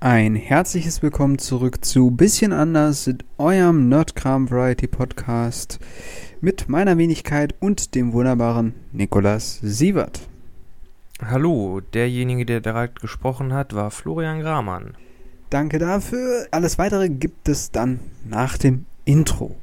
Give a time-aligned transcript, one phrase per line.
[0.00, 5.80] Ein herzliches Willkommen zurück zu Bisschen anders, eurem Nerdkram Variety Podcast
[6.40, 10.20] mit meiner Wenigkeit und dem wunderbaren Nikolas Sievert.
[11.20, 14.94] Hallo, derjenige, der direkt gesprochen hat, war Florian Gramann.
[15.50, 16.46] Danke dafür.
[16.52, 19.56] Alles weitere gibt es dann nach dem Intro.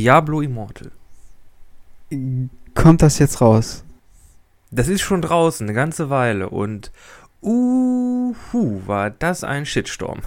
[0.00, 0.90] Diablo Immortal.
[2.74, 3.84] Kommt das jetzt raus?
[4.70, 6.90] Das ist schon draußen, eine ganze Weile und
[7.42, 10.20] uhu, war das ein Shitstorm.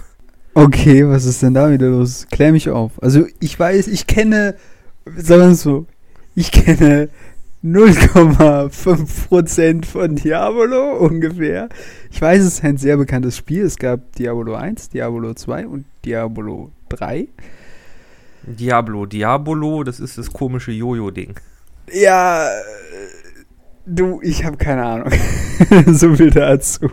[0.54, 2.28] Okay, was ist denn da wieder los?
[2.30, 3.02] Klär mich auf.
[3.02, 4.54] Also ich weiß, ich kenne,
[5.16, 5.86] sagen wir so,
[6.36, 7.08] ich kenne
[7.64, 11.68] 0,5% von Diablo ungefähr.
[12.12, 13.64] Ich weiß, es ist ein sehr bekanntes Spiel.
[13.64, 17.26] Es gab Diablo 1, Diablo 2 und Diablo 3.
[18.46, 21.38] Diablo, Diabolo, das ist das komische Jojo-Ding.
[21.92, 22.48] Ja,
[23.86, 25.12] du, ich habe keine Ahnung.
[25.86, 26.90] so viel dazu.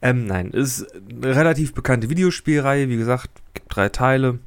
[0.00, 4.38] Ähm, nein, ist eine relativ bekannte Videospielreihe, wie gesagt, gibt drei Teile.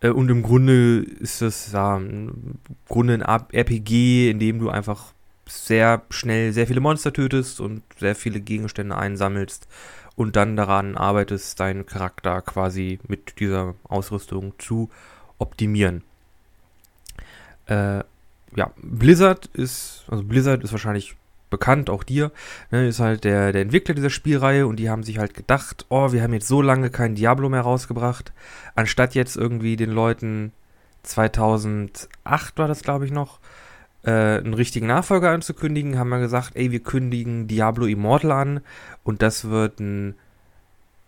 [0.00, 5.12] Äh, und im Grunde ist das ja, im Grunde ein RPG, in dem du einfach
[5.48, 9.68] sehr schnell sehr viele Monster tötest und sehr viele Gegenstände einsammelst
[10.16, 14.90] und dann daran arbeitest, deinen Charakter quasi mit dieser Ausrüstung zu
[15.38, 16.02] optimieren.
[17.66, 18.02] Äh,
[18.56, 21.16] ja, Blizzard ist, also Blizzard ist wahrscheinlich
[21.50, 22.32] bekannt, auch dir,
[22.70, 26.12] ne, ist halt der, der Entwickler dieser Spielreihe und die haben sich halt gedacht, oh,
[26.12, 28.32] wir haben jetzt so lange kein Diablo mehr rausgebracht,
[28.74, 30.52] anstatt jetzt irgendwie den Leuten
[31.02, 33.38] 2008 war das, glaube ich, noch,
[34.06, 38.60] äh, einen richtigen Nachfolger anzukündigen, haben wir gesagt, ey, wir kündigen Diablo Immortal an
[39.02, 40.14] und das wird ein,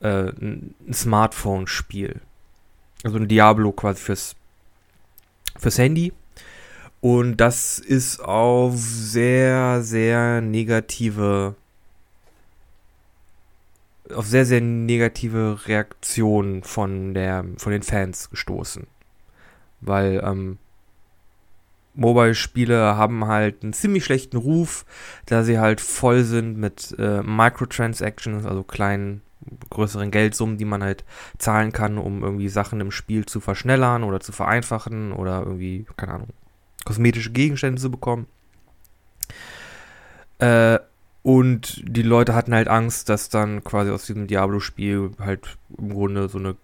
[0.01, 2.21] äh, ein Smartphone-Spiel.
[3.05, 4.37] Also ein Diablo quasi fürs,
[5.57, 6.13] fürs Handy.
[7.01, 11.55] Und das ist auf sehr, sehr negative,
[14.13, 18.89] auf sehr, sehr negative Reaktionen von der, von den Fans gestoßen.
[19.81, 20.59] Weil, ähm,
[21.99, 24.87] Mobile-Spiele haben halt einen ziemlich schlechten Ruf,
[25.27, 29.23] da sie halt voll sind mit äh, Microtransactions, also kleinen,
[29.71, 31.05] größeren Geldsummen, die man halt
[31.39, 36.15] zahlen kann, um irgendwie Sachen im Spiel zu verschnellern oder zu vereinfachen oder irgendwie, keine
[36.15, 36.29] Ahnung,
[36.85, 38.27] kosmetische Gegenstände zu bekommen.
[40.39, 40.79] Äh,
[41.23, 46.29] und die Leute hatten halt Angst, dass dann quasi aus diesem Diablo-Spiel halt im Grunde
[46.29, 46.57] so eine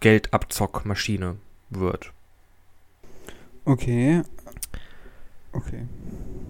[0.00, 1.36] Geldabzockmaschine
[1.70, 2.12] wird.
[3.64, 4.22] Okay,
[5.52, 5.86] Okay.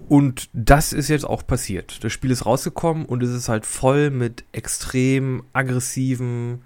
[0.09, 2.03] Und das ist jetzt auch passiert.
[2.03, 6.63] Das Spiel ist rausgekommen und es ist halt voll mit extrem aggressiven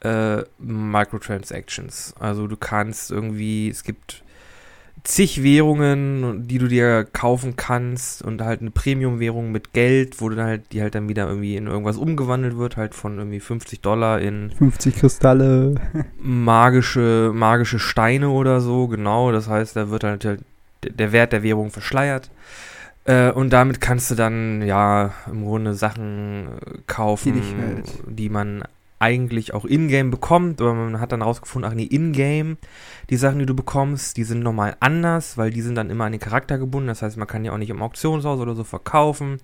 [0.00, 2.14] äh, Microtransactions.
[2.20, 4.22] Also du kannst irgendwie, es gibt
[5.04, 10.36] zig Währungen, die du dir kaufen kannst und halt eine Premium-Währung mit Geld, wo du
[10.36, 13.80] dann halt, die halt dann wieder irgendwie in irgendwas umgewandelt wird, halt von irgendwie 50
[13.80, 15.74] Dollar in 50 Kristalle.
[16.18, 19.32] magische, magische Steine oder so, genau.
[19.32, 20.40] Das heißt, da wird halt, halt
[20.90, 22.30] der Wert der Währung verschleiert.
[23.04, 28.64] Äh, und damit kannst du dann ja im Grunde Sachen äh, kaufen, die, die man
[29.00, 32.58] eigentlich auch in-game bekommt, aber man hat dann rausgefunden, ach nee, in-game,
[33.10, 36.12] die Sachen, die du bekommst, die sind normal anders, weil die sind dann immer an
[36.12, 39.38] den Charakter gebunden, das heißt, man kann die auch nicht im Auktionshaus oder so verkaufen.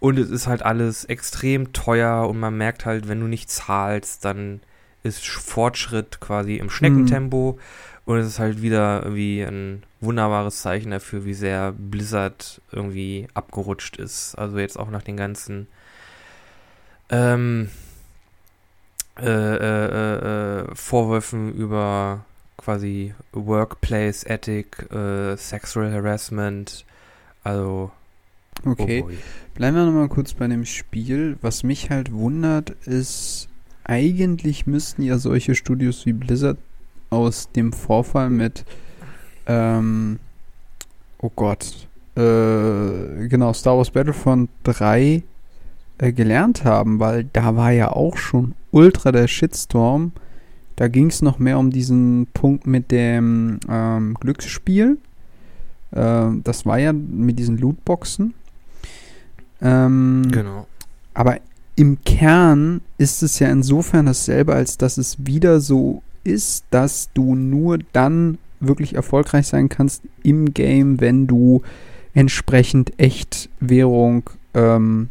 [0.00, 4.24] Und es ist halt alles extrem teuer und man merkt halt, wenn du nicht zahlst,
[4.24, 4.60] dann
[5.04, 7.56] ist Fortschritt quasi im Schneckentempo.
[7.56, 7.62] Mhm.
[8.08, 13.98] Und es ist halt wieder irgendwie ein wunderbares Zeichen dafür, wie sehr Blizzard irgendwie abgerutscht
[13.98, 14.34] ist.
[14.36, 15.66] Also jetzt auch nach den ganzen
[17.10, 17.68] ähm,
[19.20, 22.24] äh, äh, äh, Vorwürfen über
[22.56, 26.86] quasi Workplace Ethic, äh, Sexual Harassment,
[27.44, 27.90] also
[28.64, 29.10] Okay, oh
[29.54, 31.36] bleiben wir nochmal kurz bei dem Spiel.
[31.42, 33.50] Was mich halt wundert, ist,
[33.84, 36.56] eigentlich müssten ja solche Studios wie Blizzard
[37.10, 38.64] aus dem Vorfall mit
[39.46, 40.18] ähm,
[41.20, 45.22] oh Gott, äh, genau, Star Wars Battlefront 3
[45.98, 50.12] äh, gelernt haben, weil da war ja auch schon ultra der Shitstorm.
[50.76, 54.98] Da ging es noch mehr um diesen Punkt mit dem ähm, Glücksspiel.
[55.90, 58.34] Äh, das war ja mit diesen Lootboxen.
[59.60, 60.68] Ähm, genau.
[61.14, 61.38] Aber
[61.74, 67.34] im Kern ist es ja insofern dasselbe, als dass es wieder so ist, dass du
[67.34, 71.62] nur dann wirklich erfolgreich sein kannst im Game, wenn du
[72.14, 75.08] entsprechend echt Währung ähm,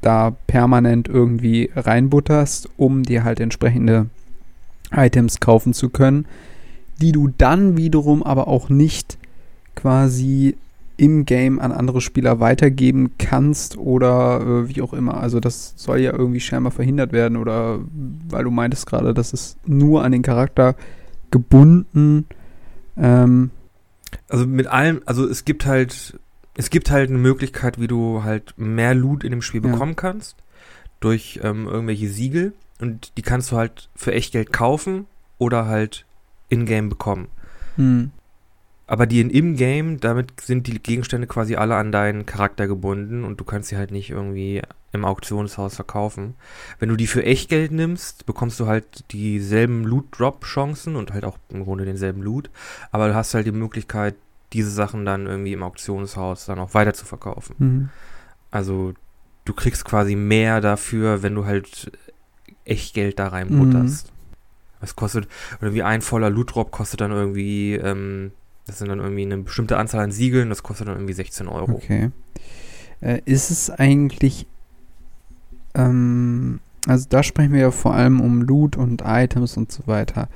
[0.00, 4.06] da permanent irgendwie reinbutterst, um dir halt entsprechende
[4.92, 6.26] Items kaufen zu können,
[7.00, 9.18] die du dann wiederum aber auch nicht
[9.74, 10.56] quasi
[10.96, 15.16] im Game an andere Spieler weitergeben kannst oder äh, wie auch immer.
[15.20, 17.80] Also das soll ja irgendwie scheinbar verhindert werden oder
[18.28, 20.76] weil du meintest gerade, dass es nur an den Charakter
[21.30, 22.26] gebunden.
[22.96, 23.50] Ähm,
[24.28, 26.18] also mit allem, also es gibt halt,
[26.56, 29.72] es gibt halt eine Möglichkeit, wie du halt mehr Loot in dem Spiel Ja.
[29.72, 30.36] bekommen kannst
[31.00, 35.06] durch ähm, irgendwelche Siegel und die kannst du halt für Echtgeld kaufen
[35.38, 36.04] oder halt
[36.48, 37.26] in-game bekommen.
[37.76, 38.10] hm,
[38.86, 43.40] Aber die in im-game, damit sind die Gegenstände quasi alle an deinen Charakter gebunden und
[43.40, 44.60] du kannst sie halt nicht irgendwie
[44.92, 46.34] im Auktionshaus verkaufen.
[46.78, 51.64] Wenn du die für Echtgeld nimmst, bekommst du halt dieselben Loot-Drop-Chancen und halt auch im
[51.64, 52.50] Grunde denselben Loot,
[52.92, 54.14] aber du hast halt die Möglichkeit,
[54.52, 57.56] diese Sachen dann irgendwie im Auktionshaus dann auch weiter zu verkaufen.
[57.58, 57.88] hm.
[58.50, 58.92] Also
[59.44, 61.90] du kriegst quasi mehr dafür, wenn du halt
[62.64, 64.12] Echtgeld da reinbutterst.
[64.80, 65.28] Das kostet,
[65.60, 68.32] oder wie ein voller Loot-Drop kostet dann irgendwie, ähm,
[68.66, 71.72] das sind dann irgendwie eine bestimmte Anzahl an Siegeln, das kostet dann irgendwie 16 Euro.
[71.72, 72.10] Okay.
[73.00, 74.46] Äh, ist es eigentlich,
[75.74, 80.28] ähm, also da sprechen wir ja vor allem um Loot und Items und so weiter.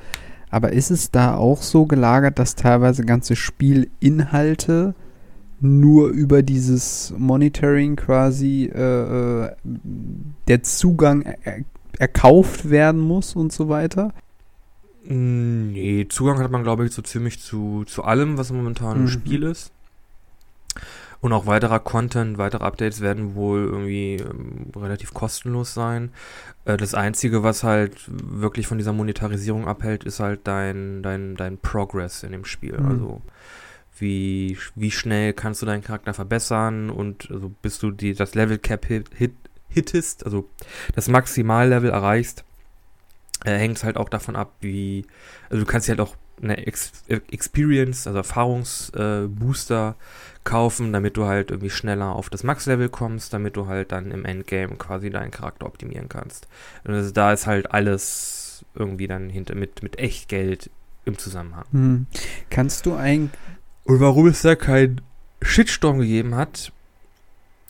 [0.50, 4.94] Aber ist es da auch so gelagert, dass teilweise ganze Spielinhalte
[5.60, 9.50] nur über dieses Monitoring quasi äh, äh,
[10.46, 11.64] der Zugang er er
[11.98, 14.12] erkauft werden muss und so weiter?
[15.08, 19.02] Mm, Nee, Zugang hat man, glaube ich, so ziemlich zu, zu allem, was momentan Mhm.
[19.04, 19.72] im Spiel ist.
[21.20, 26.10] Und auch weiterer Content, weitere Updates werden wohl irgendwie ähm, relativ kostenlos sein.
[26.64, 31.58] Äh, das Einzige, was halt wirklich von dieser Monetarisierung abhält, ist halt dein, dein, dein
[31.58, 32.78] Progress in dem Spiel.
[32.78, 32.86] Mhm.
[32.88, 33.22] Also
[33.98, 38.58] wie, wie schnell kannst du deinen Charakter verbessern und also bis du die, das Level
[38.58, 39.32] Cap hit, hit,
[39.68, 40.48] hittest, also
[40.94, 42.44] das Maximallevel erreichst,
[43.44, 45.06] äh, hängt es halt auch davon ab, wie,
[45.50, 49.96] also du kannst dir halt auch eine Ex Experience, also Erfahrungsbooster äh, Booster
[50.44, 54.24] kaufen, damit du halt irgendwie schneller auf das Max-Level kommst, damit du halt dann im
[54.24, 56.48] Endgame quasi deinen Charakter optimieren kannst.
[56.84, 60.70] Und also da ist halt alles irgendwie dann hinter mit, mit Echtgeld
[61.04, 61.64] im Zusammenhang.
[61.72, 62.06] Hm.
[62.50, 63.38] Kannst du eigentlich
[63.84, 65.00] Und warum es da keinen
[65.42, 66.72] Shitstorm gegeben hat,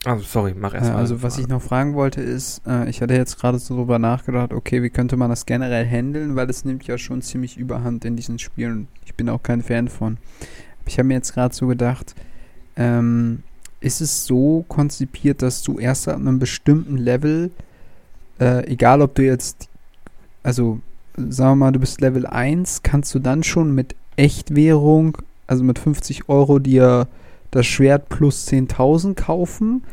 [0.05, 0.99] also sorry, mach erst Äh, mal.
[0.99, 4.53] Also was ich noch fragen wollte ist, äh, ich hatte jetzt gerade so drüber nachgedacht,
[4.53, 8.15] okay, wie könnte man das generell handeln, weil es nimmt ja schon ziemlich überhand in
[8.15, 8.87] diesen Spielen.
[9.05, 10.17] Ich bin auch kein Fan von.
[10.85, 12.15] Ich habe mir jetzt gerade so gedacht,
[12.77, 13.43] ähm,
[13.81, 17.51] ist es so konzipiert, dass du erst ab einem bestimmten Level,
[18.39, 19.69] äh, egal ob du jetzt,
[20.43, 20.79] also
[21.17, 25.17] sagen wir mal, du bist Level 1, kannst du dann schon mit Echtwährung,
[25.47, 27.07] also mit 50 Euro dir
[27.51, 29.83] das Schwert plus 10.000 kaufen?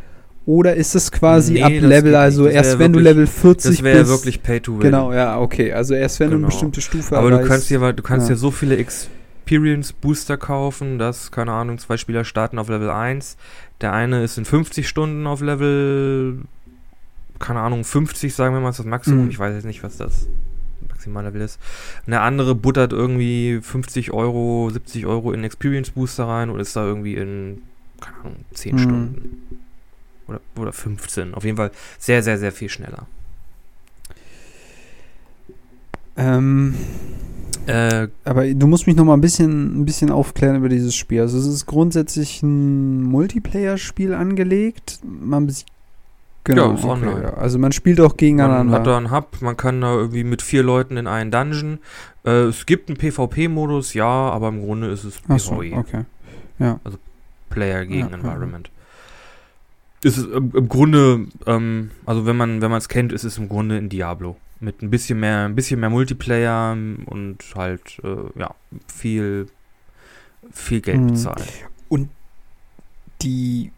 [0.45, 3.83] Oder ist es quasi Nee, ab Level, also erst wenn du wirklich- Level 40 das
[3.83, 4.13] wäre ja bist?
[4.13, 4.81] wirklich Pay to Win.
[4.81, 5.73] Genau, ja, okay.
[5.73, 6.47] Also erst wenn du Genau.
[6.47, 8.37] eine bestimmte Stufe Aber du kannst dir, du kannst ja.
[8.37, 13.37] so viele Experience Booster kaufen, dass, keine Ahnung, zwei Spieler starten auf Level 1.
[13.81, 16.39] Der eine ist in 50 Stunden auf Level,
[17.41, 19.25] keine Ahnung, 50, sagen wir mal, ist das Maximum.
[19.25, 19.31] Mhm.
[19.31, 20.29] Ich weiß jetzt nicht, was das
[21.07, 21.59] Maximallevel ist.
[22.07, 26.75] Und der andere buttert irgendwie 50 Euro, 70 Euro in Experience Booster rein und ist
[26.77, 27.63] da irgendwie in,
[28.01, 28.79] keine Ahnung, 10 Mhm.
[28.79, 29.43] Stunden.
[30.29, 31.35] Oder, oder 15.
[31.35, 33.07] Auf jeden Fall sehr, sehr, sehr viel schneller.
[36.17, 36.75] Ähm,
[37.69, 41.21] Äh, aber du musst mich noch mal ein bisschen, ein bisschen aufklären über dieses Spiel.
[41.23, 45.01] Also es ist grundsätzlich ein Multiplayer-Spiel angelegt.
[45.03, 45.73] Man besiegt
[46.49, 47.23] Ja, ist online.
[47.23, 47.35] ja.
[47.35, 48.73] Also man spielt auch Man gegeneinander.
[48.79, 51.79] hat da einen Hub, man kann da irgendwie mit vier Leuten in einen Dungeon.
[52.25, 56.05] Äh, es gibt einen PvP-Modus, ja, aber im Grunde ist es Ach so, PvE, okay.
[57.51, 58.71] Player gegen Ja, Environment.
[60.05, 63.39] Es ist im, im Grunde, ähm, also wenn man wenn man es kennt, ist es
[63.39, 66.73] im Grunde ein Diablo mit ein bisschen mehr, ein bisschen mehr Multiplayer
[67.07, 68.55] und halt äh, ja
[68.87, 69.49] viel
[70.53, 71.07] viel Geld Mhm.
[71.09, 71.45] bezahlen.
[73.23, 73.71] Die.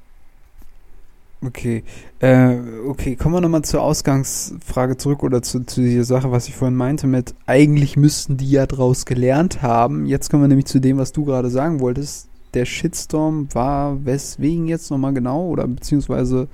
[1.41, 1.85] Okay.
[2.19, 2.57] Äh,
[2.89, 6.77] okay, kommen wir nochmal zur Ausgangsfrage zurück oder zu, zu dieser Sache, was ich vorhin
[6.77, 10.05] meinte mit, eigentlich müssten die ja draus gelernt haben.
[10.07, 12.29] Jetzt kommen wir nämlich zu dem, was du gerade sagen wolltest.
[12.55, 15.47] Der Shitstorm war weswegen jetzt nochmal genau?
[15.47, 16.49] Oder beziehungsweise,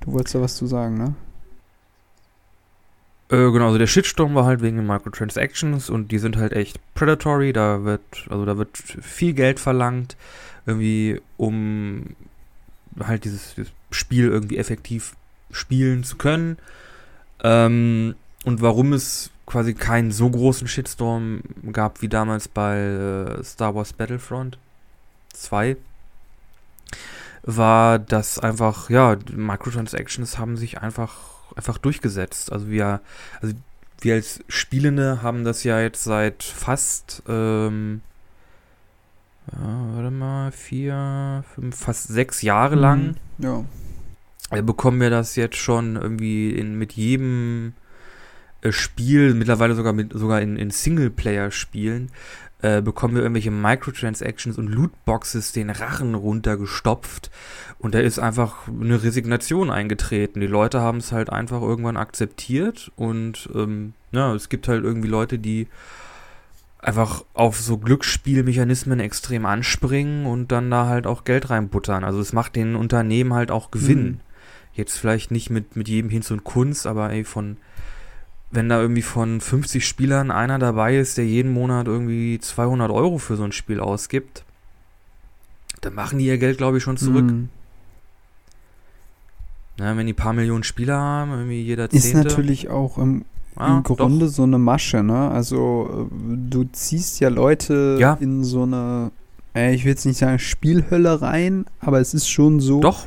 [0.00, 1.14] du wolltest da was zu sagen, ne?
[3.30, 6.78] Äh, genau, also der Shitstorm war halt wegen den Microtransactions und die sind halt echt
[6.94, 10.18] predatory, da wird, also da wird viel Geld verlangt,
[10.66, 12.14] irgendwie, um
[13.00, 15.14] halt dieses, dieses Spiel irgendwie effektiv
[15.50, 16.58] spielen zu können.
[17.42, 23.74] Ähm, und warum es quasi keinen so großen Shitstorm gab wie damals bei äh, Star
[23.74, 24.58] Wars Battlefront
[25.34, 25.76] 2,
[27.42, 31.18] war, dass einfach, ja, Microtransactions haben sich einfach,
[31.56, 32.52] einfach durchgesetzt.
[32.52, 33.00] Also wir,
[33.40, 33.54] also
[34.00, 38.00] wir als Spielende haben das ja jetzt seit fast, ähm,
[39.50, 43.16] ja, warte mal, vier, fünf, fast sechs Jahre lang.
[43.38, 43.44] Mhm.
[43.44, 43.64] Ja.
[44.50, 47.72] Äh, bekommen wir das jetzt schon irgendwie in, mit jedem
[48.60, 52.10] äh, Spiel, mittlerweile sogar mit sogar in, in Singleplayer-Spielen,
[52.60, 57.30] äh, bekommen wir irgendwelche Microtransactions und Lootboxes den Rachen runtergestopft.
[57.78, 60.40] Und da ist einfach eine Resignation eingetreten.
[60.40, 65.08] Die Leute haben es halt einfach irgendwann akzeptiert und ähm, ja, es gibt halt irgendwie
[65.08, 65.66] Leute, die
[66.82, 72.04] einfach auf so Glücksspielmechanismen extrem anspringen und dann da halt auch Geld reinbuttern.
[72.04, 74.04] Also es macht den Unternehmen halt auch Gewinn.
[74.04, 74.20] Mhm.
[74.74, 77.56] Jetzt vielleicht nicht mit, mit jedem Hinz und Kunst, aber ey, von
[78.50, 83.16] wenn da irgendwie von 50 Spielern einer dabei ist, der jeden Monat irgendwie 200 Euro
[83.16, 84.44] für so ein Spiel ausgibt,
[85.80, 87.24] dann machen die ihr Geld, glaube ich, schon zurück.
[87.24, 87.48] Mhm.
[89.78, 92.08] Na, wenn die paar Millionen Spieler haben, irgendwie jeder Zehnte.
[92.08, 93.24] Ist natürlich auch im,
[93.56, 94.32] ah, im Grunde doch.
[94.32, 95.30] so eine Masche, ne?
[95.30, 96.14] Also äh,
[96.48, 98.16] du ziehst ja Leute ja.
[98.20, 99.10] in so eine,
[99.54, 102.80] äh, ich will jetzt nicht sagen Spielhölle rein, aber es ist schon so.
[102.80, 103.06] Doch,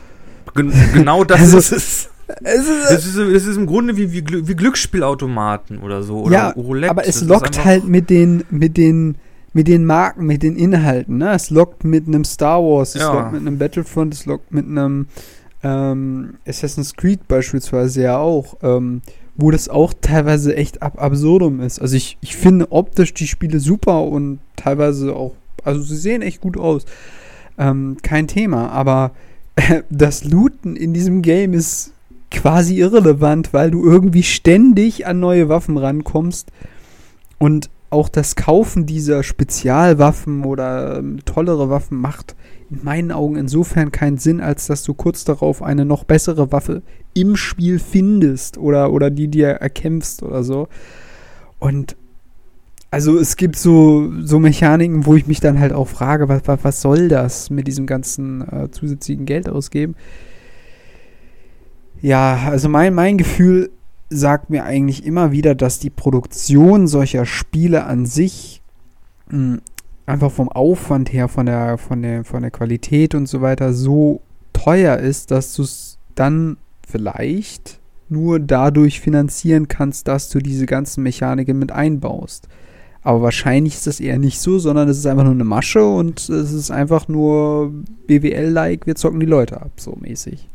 [0.55, 2.09] Gen genau das also, ist es.
[2.43, 6.23] Es ist, es, ist, es ist im Grunde wie, wie, wie Glücksspielautomaten oder so.
[6.23, 6.89] Oder ja, Roulette.
[6.89, 9.17] aber es das lockt halt mit den, mit den,
[9.53, 11.19] mit den Marken, mit den Inhalten.
[11.19, 11.33] Ne?
[11.33, 13.13] Es lockt mit einem Star Wars, es ja.
[13.13, 15.05] lockt mit einem Battlefront, es lockt mit einem
[15.63, 19.01] ähm, Assassin's Creed beispielsweise ja auch, ähm,
[19.37, 21.79] wo das auch teilweise echt ab absurdum ist.
[21.79, 26.41] Also ich, ich finde optisch die Spiele super und teilweise auch, also sie sehen echt
[26.41, 26.85] gut aus.
[27.57, 29.11] Ähm, kein Thema, aber
[29.89, 31.91] das Looten in diesem Game ist
[32.31, 36.51] quasi irrelevant, weil du irgendwie ständig an neue Waffen rankommst
[37.37, 42.35] und auch das Kaufen dieser Spezialwaffen oder ähm, tollere Waffen macht
[42.69, 46.81] in meinen Augen insofern keinen Sinn, als dass du kurz darauf eine noch bessere Waffe
[47.13, 50.67] im Spiel findest oder, oder die dir erkämpfst oder so.
[51.59, 51.95] Und
[52.91, 56.81] also es gibt so, so Mechaniken, wo ich mich dann halt auch frage, was, was,
[56.81, 59.95] soll das mit diesem ganzen äh, zusätzlichen Geld ausgeben?
[62.01, 63.71] Ja, also mein, mein Gefühl
[64.09, 68.61] sagt mir eigentlich immer wieder, dass die Produktion solcher Spiele an sich
[69.29, 69.61] mh, hm,
[70.05, 74.21] einfach vom Aufwand her, von der, von der, von der Qualität und so weiter so
[74.53, 76.57] teuer ist, dass du es dann
[76.87, 82.47] vielleicht nur dadurch finanzieren kannst, dass du diese ganzen Mechaniken mit einbaust.
[83.01, 86.27] Aber wahrscheinlich ist das eher nicht so, sondern es ist einfach nur eine Masche und
[86.27, 87.71] es ist einfach nur
[88.07, 90.47] BWL-like, wir zocken die Leute ab, so mäßig.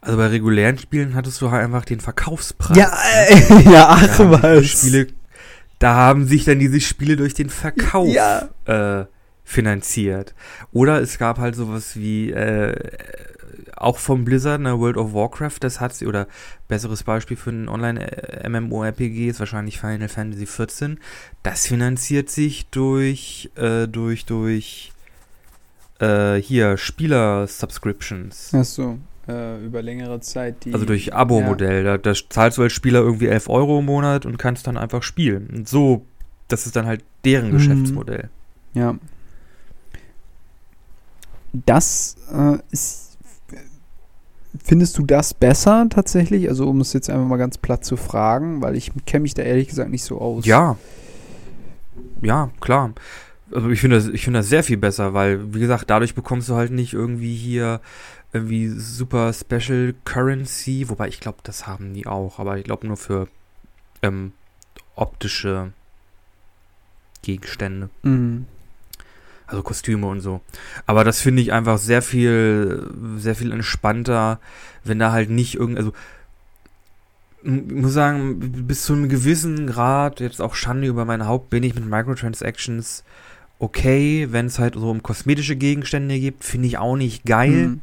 [0.00, 2.76] Also bei regulären Spielen hattest du halt einfach den Verkaufspreis.
[2.76, 2.92] Ja,
[3.28, 4.66] äh, ja ach da was.
[4.66, 5.06] Spiele,
[5.84, 8.48] da haben sich dann diese Spiele durch den Verkauf ja.
[8.64, 9.04] äh,
[9.44, 10.34] finanziert.
[10.72, 12.74] Oder es gab halt sowas wie äh,
[13.76, 16.26] auch vom Blizzard, ne, World of Warcraft, das hat sie, oder
[16.68, 20.96] besseres Beispiel für ein Online-MMORPG ist wahrscheinlich Final Fantasy XIV.
[21.42, 24.90] Das finanziert sich durch, äh, durch, durch,
[25.98, 28.52] äh, hier, Spieler-Subscriptions.
[28.54, 30.74] Ach so äh, über längere Zeit die.
[30.74, 31.84] Also durch Abo-Modell.
[31.84, 31.96] Ja.
[31.96, 35.02] Da, da, zahlst du als Spieler irgendwie 11 Euro im Monat und kannst dann einfach
[35.02, 35.48] spielen.
[35.52, 36.04] Und so,
[36.48, 37.52] das ist dann halt deren mhm.
[37.52, 38.30] Geschäftsmodell.
[38.74, 38.96] Ja.
[41.52, 43.18] Das äh, ist.
[44.62, 46.48] Findest du das besser tatsächlich?
[46.48, 49.42] Also, um es jetzt einfach mal ganz platt zu fragen, weil ich kenne mich da
[49.42, 50.46] ehrlich gesagt nicht so aus.
[50.46, 50.76] Ja.
[52.22, 52.92] Ja, klar.
[53.54, 56.48] Also ich finde das, ich finde das sehr viel besser, weil, wie gesagt, dadurch bekommst
[56.48, 57.80] du halt nicht irgendwie hier
[58.32, 62.96] irgendwie super Special Currency, wobei ich glaube, das haben die auch, aber ich glaube nur
[62.96, 63.28] für
[64.02, 64.32] ähm,
[64.96, 65.72] optische
[67.22, 67.90] Gegenstände.
[68.02, 68.46] Mhm.
[69.46, 70.40] Also Kostüme und so.
[70.86, 74.40] Aber das finde ich einfach sehr viel, sehr viel entspannter,
[74.82, 75.92] wenn da halt nicht irgend, also
[77.44, 81.62] ich muss sagen, bis zu einem gewissen Grad, jetzt auch Schande über mein Haupt, bin
[81.62, 83.04] ich mit Microtransactions
[83.58, 84.28] okay.
[84.30, 87.68] Wenn es halt so um kosmetische Gegenstände gibt, finde ich auch nicht geil.
[87.68, 87.80] Mhm.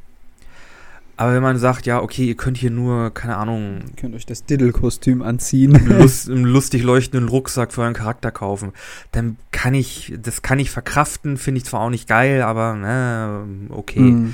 [1.22, 3.82] Aber wenn man sagt, ja, okay, ihr könnt hier nur, keine Ahnung.
[3.88, 5.72] Ihr könnt euch das Diddle-Kostüm anziehen.
[5.86, 8.72] Lust, einen lustig leuchtenden Rucksack für euren Charakter kaufen.
[9.12, 13.72] Dann kann ich, das kann ich verkraften, finde ich zwar auch nicht geil, aber äh,
[13.72, 14.00] okay.
[14.00, 14.34] Mhm.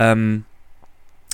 [0.00, 0.55] Ähm, äh,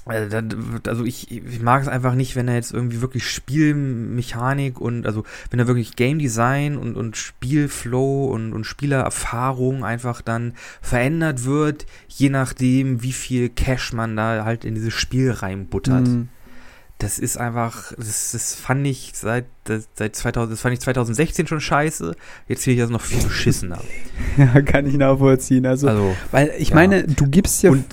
[0.04, 5.22] also ich, ich mag es einfach nicht, wenn er jetzt irgendwie wirklich Spielmechanik und also
[5.50, 11.86] wenn er wirklich Game Design und, und Spielflow und, und Spielererfahrung einfach dann verändert wird,
[12.08, 16.08] je nachdem, wie viel Cash man da halt in dieses Spiel reinbuttert.
[16.08, 16.28] Mhm.
[16.98, 21.46] das ist einfach, das, das fand ich seit, das, seit 2000, das fand ich 2016
[21.46, 22.16] schon scheiße.
[22.48, 23.80] Jetzt finde ich das noch viel beschissener.
[24.36, 25.64] ja, kann ich nachvollziehen.
[25.64, 26.74] Also, Also, weil ich ja.
[26.74, 27.70] meine, du gibst ja.
[27.70, 27.84] Und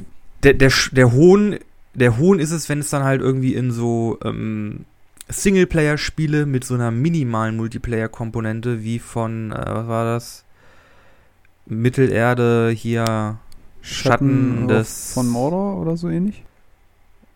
[0.44, 1.60] der, der, der Hohn,
[1.94, 4.86] der Hohn ist es, wenn es dann halt irgendwie in so ähm,
[5.28, 10.44] Singleplayer-Spiele mit so einer minimalen Multiplayer-Komponente wie von, äh, was war das?
[11.66, 13.38] Mittelerde hier
[13.82, 16.44] Schatten auf- des von Mordor oder so ähnlich?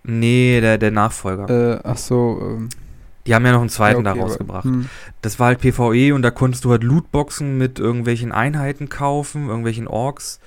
[0.03, 1.50] Nee, der, der Nachfolger.
[1.77, 2.39] Äh, ach so.
[2.41, 2.69] Ähm,
[3.25, 4.65] Die haben ja noch einen zweiten ja, okay, da rausgebracht.
[4.65, 4.89] hm.
[5.22, 9.88] Das war halt PvE und da konntest du halt Lootboxen mit irgendwelchen Einheiten kaufen, irgendwelchen
[9.88, 10.39] Orks.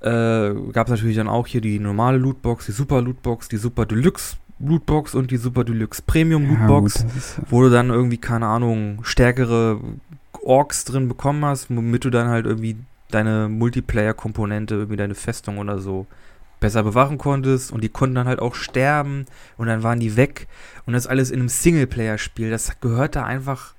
[0.00, 3.84] Äh, Gab es natürlich dann auch hier die normale Lootbox, die Super Lootbox, die Super
[3.86, 8.18] Deluxe Lootbox und die Super Deluxe Premium Ja, Lootbox, gut, ja- wo du dann irgendwie,
[8.18, 9.80] keine Ahnung, stärkere
[10.42, 12.76] Orks drin bekommen hast, womit du dann halt irgendwie
[13.10, 16.06] deine Multiplayer-Komponente, irgendwie deine Festung oder so
[16.60, 19.26] besser bewachen konntest und die konnten dann halt auch sterben
[19.56, 20.48] und dann waren die weg.
[20.86, 23.74] Und das alles in einem Singleplayer-Spiel, das gehört da einfach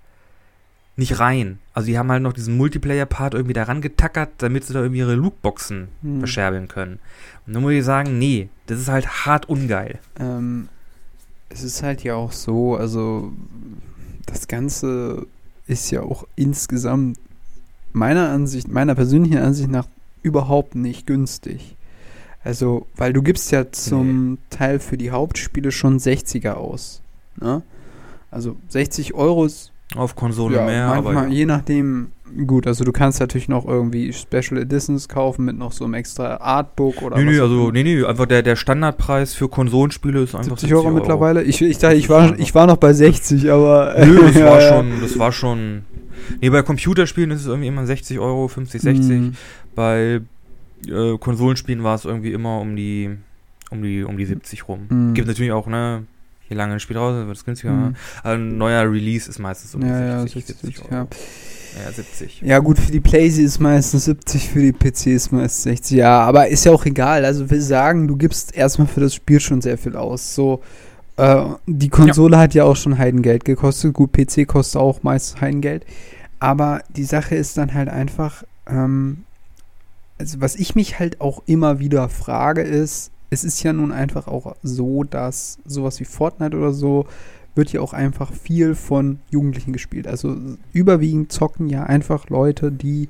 [0.99, 1.59] nicht rein.
[1.73, 5.15] Also die haben halt noch diesen Multiplayer-Part irgendwie daran getackert, damit sie da irgendwie ihre
[5.15, 6.19] Lootboxen hm.
[6.19, 6.99] verscherbeln können.
[7.47, 9.99] Und dann muss ich sagen, nee, das ist halt hart ungeil.
[10.19, 10.69] Ähm,
[11.49, 13.31] es ist halt ja auch so, also
[14.27, 15.25] das Ganze
[15.65, 17.17] ist ja auch insgesamt
[17.91, 19.87] meiner Ansicht, meiner persönlichen Ansicht nach
[20.21, 21.75] überhaupt nicht günstig.
[22.43, 27.01] Also, weil du gibst ja zum Teil für die Hauptspiele schon 60er aus.
[27.39, 27.63] Ne?
[28.31, 31.33] Also 60 Euro ist Auf Konsole ja, mehr, manchmal, aber ja.
[31.33, 32.11] je nachdem,
[32.45, 36.37] gut, also du kannst natürlich noch irgendwie Special Editions kaufen mit noch so einem extra
[36.37, 40.35] Artbook oder Nee, was nee, also, nee, nee, einfach der, der Standardpreis für Konsolenspiele ist
[40.35, 41.41] einfach 70 Euro, mittlerweile?
[41.41, 43.95] Ich, ich dachte, ich war, ich war noch bei 60, aber.
[44.05, 45.81] Nö, das war schon, das war schon.
[46.39, 49.09] Nee, bei Computerspielen ist es irgendwie immer 60 Euro, 50, 60.
[49.09, 49.29] Mm,
[49.73, 50.21] Bei
[50.87, 53.09] äh, Konsolenspielen war es irgendwie immer um die,
[53.71, 54.85] um die, um die 70 rum.
[54.89, 55.13] Mm.
[55.15, 56.03] Gibt natürlich auch, ne,
[56.49, 57.73] je lange ein Spiel raus ist, wird es günstiger.
[57.73, 57.81] mm.
[57.89, 57.93] ne?
[58.23, 60.93] Aber ein neuer Release ist meistens um Ja, ja, 60, 70 60, Euro.
[60.93, 61.07] ja.
[61.85, 62.41] Ja, 70.
[62.41, 65.97] Ja, gut, für die PlayStation ist meistens 70, für die PC ist meistens 60.
[65.97, 67.23] Ja, aber ist ja auch egal.
[67.25, 70.33] Also, wir sagen, du gibst erstmal für das Spiel schon sehr viel aus.
[70.33, 70.63] So,
[71.17, 73.93] äh, die Konsole hat ja auch schon Heidengeld gekostet.
[73.93, 75.85] Gut, PC kostet auch meist Heidengeld.
[76.39, 79.25] Aber die Sache ist dann halt einfach, ähm,
[80.17, 84.27] also was ich mich halt auch immer wieder frage, ist, es ist ja nun einfach
[84.27, 87.05] auch so, dass sowas wie Fortnite oder so
[87.55, 90.07] wird ja auch einfach viel von Jugendlichen gespielt.
[90.07, 90.35] Also
[90.73, 93.09] überwiegend zocken ja einfach Leute, die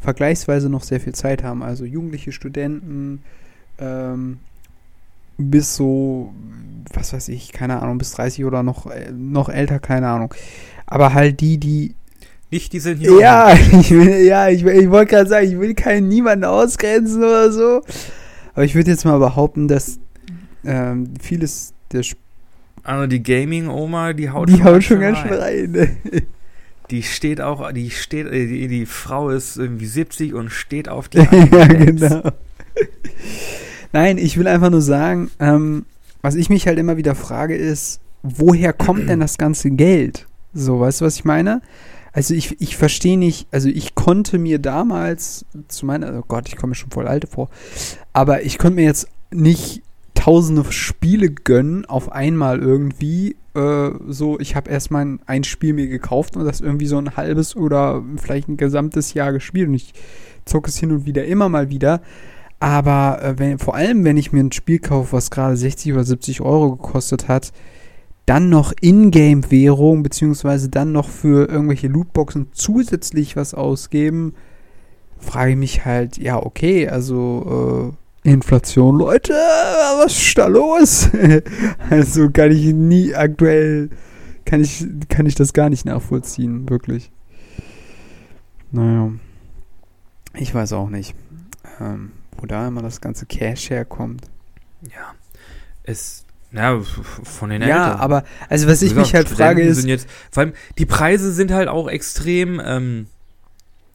[0.00, 1.62] vergleichsweise noch sehr viel Zeit haben.
[1.62, 3.22] Also jugendliche Studenten
[3.78, 4.38] ähm,
[5.38, 6.32] bis so,
[6.92, 10.34] was weiß ich, keine Ahnung, bis 30 oder noch, äh, noch älter, keine Ahnung.
[10.86, 11.94] Aber halt die, die
[12.50, 13.18] Nicht diese hier.
[13.20, 17.18] ja, ich will, ja, ich, will- ich wollte gerade sagen, ich will keinen niemanden ausgrenzen
[17.22, 17.82] oder so.
[18.58, 20.00] Aber ich würde jetzt mal behaupten, dass
[20.64, 22.18] ähm, vieles der Sp
[22.82, 25.70] Also die Gaming-Oma, die haut die haut schon ganz schön rein.
[25.70, 25.96] ne?
[26.90, 31.08] Die steht auch, die steht, äh, die, die Frau ist irgendwie 70 und steht auf
[31.08, 31.18] die
[31.52, 32.32] ja, genau.
[33.92, 35.86] Nein, ich will einfach nur sagen, ähm,
[36.20, 40.26] was ich mich halt immer wieder frage, ist, woher kommt denn das ganze Geld?
[40.52, 41.62] So, weißt du, was ich meine?
[42.18, 46.56] Also ich, ich verstehe nicht, also ich konnte mir damals zu meiner, oh Gott, ich
[46.56, 47.48] komme mir schon voll alte vor,
[48.12, 49.82] aber ich konnte mir jetzt nicht
[50.14, 53.36] tausende Spiele gönnen auf einmal irgendwie.
[53.54, 57.16] Äh, so, ich habe erstmal ein, ein Spiel mir gekauft und das irgendwie so ein
[57.16, 59.94] halbes oder vielleicht ein gesamtes Jahr gespielt und ich
[60.44, 62.00] zocke es hin und wieder immer mal wieder.
[62.58, 66.02] Aber äh, wenn, vor allem, wenn ich mir ein Spiel kaufe, was gerade 60 oder
[66.02, 67.52] 70 Euro gekostet hat,
[68.28, 74.34] dann noch Ingame-Währung, beziehungsweise dann noch für irgendwelche Lootboxen zusätzlich was ausgeben,
[75.18, 81.08] frage ich mich halt, ja, okay, also äh, Inflation, Leute, was ist da los?
[81.90, 83.88] also kann ich nie aktuell,
[84.44, 87.10] kann ich, kann ich das gar nicht nachvollziehen, wirklich.
[88.70, 89.10] Naja,
[90.34, 91.14] ich weiß auch nicht,
[91.80, 94.26] ähm, wo da immer das ganze Cash herkommt.
[94.82, 95.14] Ja.
[95.82, 96.80] Es, ja,
[97.24, 98.00] von den Ja, Eltern.
[98.00, 100.86] aber, also was ich Wie mich halt gesagt, frage ist, Sind jetzt, vor allem, die
[100.86, 103.06] Preise sind halt auch extrem, ähm,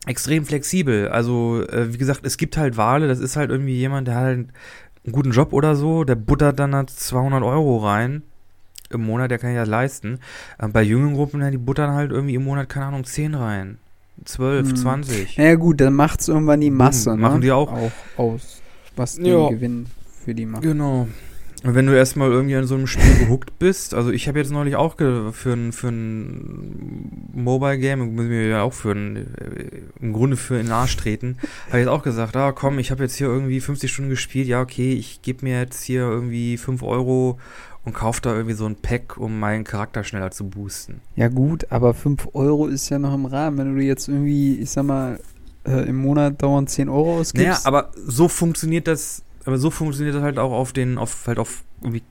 [0.06, 1.08] extrem flexibel.
[1.10, 4.24] Also, äh, wie gesagt, es gibt halt Wale, das ist halt irgendwie jemand, der hat
[4.24, 4.38] halt
[5.06, 8.22] einen guten Job oder so, der buttert dann halt 200 Euro rein
[8.90, 10.20] im Monat, der kann sich das leisten.
[10.62, 13.78] Ähm, bei jungen Gruppen, ja, die buttern halt irgendwie im Monat, keine Ahnung, 10 rein.
[14.26, 14.76] 12, Hm.
[14.76, 15.38] 20.
[15.40, 17.22] naja gut, dann macht es irgendwann die Masse, Hm, ne?
[17.24, 17.72] machen die auch.
[17.74, 18.62] auch aus,
[18.96, 19.50] was den Ja.
[19.50, 19.88] Gewinn
[20.24, 20.62] für die macht.
[20.62, 21.08] Genau.
[21.66, 24.76] Wenn du erstmal irgendwie an so einem Spiel gehuckt bist, also ich habe jetzt neulich
[24.76, 29.82] auch für ein, für ein Mobile Game, muss ich mir ja auch für ein, äh,
[30.02, 32.92] im Grunde für in den Arsch treten, habe ich jetzt auch gesagt, ah komm, ich
[32.92, 36.58] habe jetzt hier irgendwie 50 Stunden gespielt, ja okay, ich gebe mir jetzt hier irgendwie
[36.58, 37.40] 5 Euro
[37.86, 41.02] und kaufe da irgendwie so ein Pack, um meinen Charakter schneller zu boosten.
[41.16, 43.58] Ja gut, aber 5 Euro ist ja noch im Rahmen.
[43.58, 45.20] Wenn du jetzt irgendwie, ich sag mal,
[45.66, 47.48] äh, im Monat dauernd 10 Euro ausgibst.
[47.48, 51.40] Naja, aber so funktioniert das, aber so funktioniert das halt auch auf den, auf, halt
[51.40, 52.04] auf irgendwie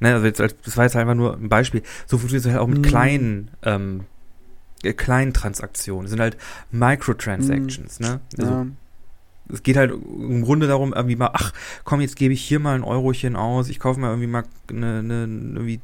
[0.00, 1.82] Ne, also jetzt, das war jetzt einfach nur ein Beispiel.
[2.06, 2.82] So funktioniert es halt auch mit Mhm.
[2.82, 4.04] kleinen, ähm,
[4.84, 6.04] äh, kleinen Transaktionen.
[6.04, 6.36] Das sind halt
[6.70, 8.20] Microtransactions, ne?
[8.38, 8.66] Also ja.
[9.52, 12.76] es geht halt im Grunde darum, irgendwie mal, ach, komm, jetzt gebe ich hier mal
[12.76, 15.80] ein Eurochen aus, ich kaufe mal irgendwie mal eine, eine irgendwie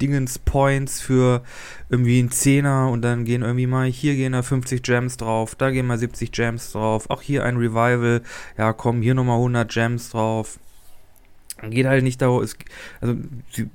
[0.00, 1.42] Dingens Points für
[1.88, 5.70] irgendwie einen Zehner und dann gehen irgendwie mal, hier gehen da 50 Gems drauf, da
[5.70, 8.22] gehen mal 70 Gems drauf, auch hier ein Revival,
[8.58, 10.58] ja komm, hier nochmal 100 Gems drauf.
[11.62, 12.56] Geht halt nicht darum, es,
[13.00, 13.14] also
[13.56, 13.68] die,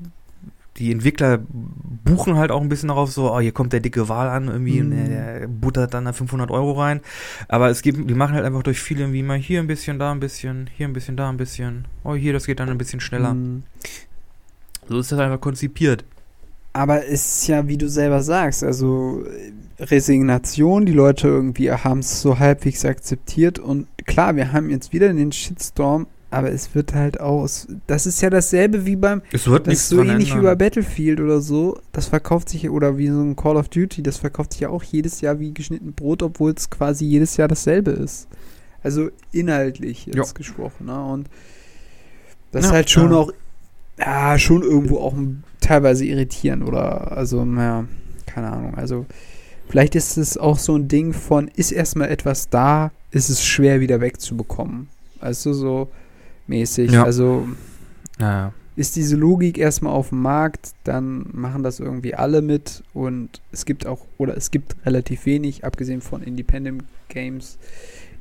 [0.77, 4.29] die Entwickler buchen halt auch ein bisschen darauf, so, oh, hier kommt der dicke Wal
[4.29, 4.91] an, irgendwie, Mhm.
[4.91, 7.01] und der, der buttert dann da 500 Euro rein.
[7.47, 10.11] Aber es gibt, die machen halt einfach durch viele irgendwie mal hier ein bisschen, da
[10.11, 11.85] ein bisschen, hier ein bisschen, da ein bisschen.
[12.03, 13.33] Oh, hier, das geht dann ein bisschen schneller.
[13.33, 13.63] Mhm.
[14.89, 16.03] So ist das einfach konzipiert.
[16.73, 19.23] Aber es ist ja, wie du selber sagst, also
[19.79, 25.11] Resignation, die Leute irgendwie haben es so halbwegs akzeptiert und klar, wir haben jetzt wieder
[25.11, 27.67] den Shitstorm, aber es wird halt aus.
[27.87, 29.21] Das ist ja dasselbe wie beim.
[29.31, 31.79] Es wird Das ist so ähnlich wie bei Battlefield oder so.
[31.91, 34.83] Das verkauft sich, oder wie so ein Call of Duty, das verkauft sich ja auch
[34.83, 38.27] jedes Jahr wie geschnitten Brot, obwohl es quasi jedes Jahr dasselbe ist.
[38.83, 40.23] Also inhaltlich jetzt Ja.
[40.35, 41.03] gesprochen, ne?
[41.03, 41.29] Und
[42.51, 43.17] das ist Ja, halt schon ja.
[43.17, 43.31] auch,
[43.99, 45.13] ja, schon irgendwo auch
[45.59, 47.85] teilweise irritierend oder, also, naja,
[48.25, 48.75] keine Ahnung.
[48.75, 49.05] Also,
[49.67, 53.81] vielleicht ist es auch so ein Ding von, ist erstmal etwas da, ist es schwer
[53.81, 54.87] wieder wegzubekommen.
[55.21, 55.89] Du, so
[56.47, 56.91] mäßig.
[56.91, 57.03] Ja.
[57.03, 57.47] Also,
[58.17, 58.53] Naja.
[58.75, 63.65] ist diese Logik erstmal auf dem Markt, dann machen das irgendwie alle mit und es
[63.65, 67.57] gibt auch, oder es gibt relativ wenig, abgesehen von Independent Games,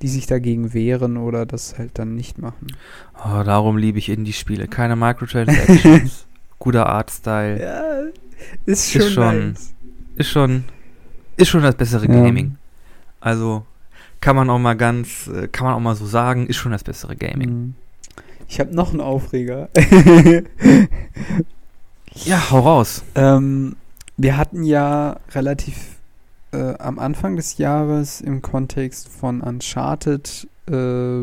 [0.02, 2.68] die sich dagegen wehren oder das halt dann nicht machen.
[3.16, 4.68] Oh, darum liebe ich Indie-Spiele.
[4.68, 6.26] Keine Microtransactions.
[6.58, 7.60] guter Artstyle.
[7.60, 7.82] Ja,
[8.66, 9.74] ist schon, Ist schon- nice.
[10.16, 10.64] Ist schon,
[11.36, 12.12] ist schon das bessere Ja.
[12.22, 12.56] Gaming.
[13.20, 13.64] Also,
[14.20, 16.82] kann man auch mal ganz, äh, kann man auch mal so sagen, ist schon das
[16.84, 17.50] bessere Gaming.
[17.50, 17.74] Mhm.
[18.48, 19.68] Ich habe noch einen Aufreger.
[22.24, 23.04] Ja, hau raus.
[23.14, 23.76] Ähm,
[24.16, 25.76] wir hatten ja relativ
[26.52, 31.22] äh, am Anfang des Jahres im Kontext von Uncharted äh,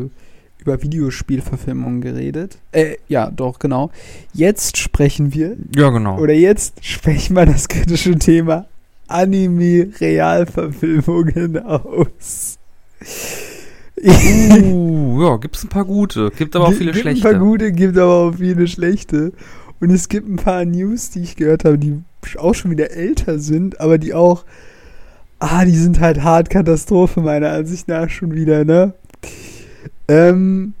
[0.58, 2.58] über Videospielverfilmungen geredet.
[2.72, 3.90] Äh, ja, doch, genau.
[4.32, 6.18] Jetzt sprechen wir, Ja, genau.
[6.18, 8.66] oder jetzt sprechen wir das kritische Thema
[9.08, 12.58] Anime-Realverfilmungen aus.
[14.02, 16.30] Uh, ja, gibt's ein paar gute.
[16.36, 17.26] Gibt aber auch viele gibt schlechte.
[17.26, 19.32] Ein paar gute, gibt aber auch viele schlechte.
[19.80, 22.02] Und es gibt ein paar News, die ich gehört habe, die
[22.36, 24.44] auch schon wieder älter sind, aber die auch,
[25.38, 28.92] ah, die sind halt hart Katastrophe meiner Ansicht nach schon wieder, ne?
[30.08, 30.74] Ähm,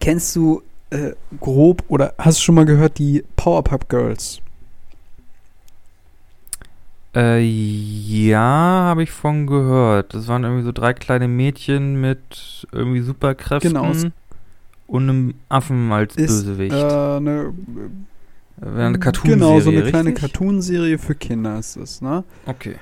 [0.00, 4.40] kennst du äh, grob oder hast du schon mal gehört die Powerpup Girls?
[7.14, 10.14] Äh, ja, habe ich von gehört.
[10.14, 13.92] Das waren irgendwie so drei kleine Mädchen mit irgendwie Superkräften Genau.
[14.86, 16.74] und einem Affen als Ist, Bösewicht.
[16.74, 17.52] Äh, eine,
[18.58, 20.20] Wäre eine Cartoon-Serie, Genau, so eine kleine richtig?
[20.20, 22.24] Cartoonserie für Kinder ist es, ne?
[22.46, 22.76] Okay.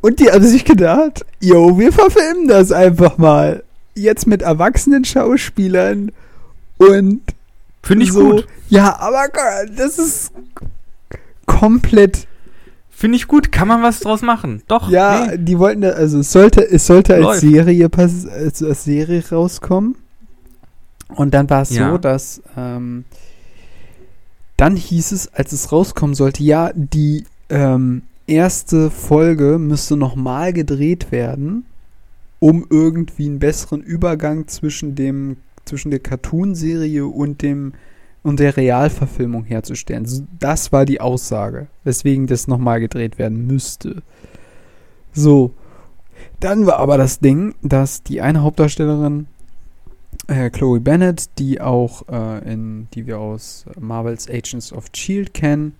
[0.00, 3.62] Und die haben sich gedacht, yo, wir verfilmen das einfach mal.
[3.94, 6.12] Jetzt mit erwachsenen Schauspielern
[6.78, 7.20] und
[7.82, 8.30] Finde ich so.
[8.30, 8.46] gut.
[8.70, 10.32] Ja, aber Gott, das ist
[11.46, 12.26] komplett.
[12.90, 13.52] Finde ich gut.
[13.52, 14.62] Kann man was draus machen?
[14.68, 14.88] Doch.
[14.90, 15.38] Ja, nee.
[15.38, 17.40] die wollten also es sollte, es sollte als.
[17.40, 19.96] Serie pass, als, als Serie rauskommen.
[21.08, 21.90] Und dann war es Ja.
[21.90, 23.04] so, dass ähm,
[24.56, 31.12] dann hieß es, als es rauskommen sollte, ja, die ähm, erste Folge müsste nochmal gedreht
[31.12, 31.66] werden,
[32.38, 37.74] um irgendwie einen besseren Übergang zwischen dem zwischen der Cartoon-Serie und dem
[38.22, 40.28] und der Realverfilmung herzustellen.
[40.38, 44.02] Das war die Aussage, weswegen das nochmal gedreht werden müsste.
[45.12, 45.54] So.
[46.38, 49.26] Dann war aber das Ding, dass die eine Hauptdarstellerin,
[50.26, 55.74] äh, Chloe Bennett, die auch äh, in, die wir aus Marvels Agents of Shield kennen,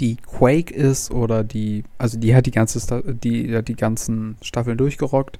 [0.00, 4.78] die Quake ist oder die, also die hat die ganze, die hat die ganzen Staffeln
[4.78, 5.38] durchgerockt.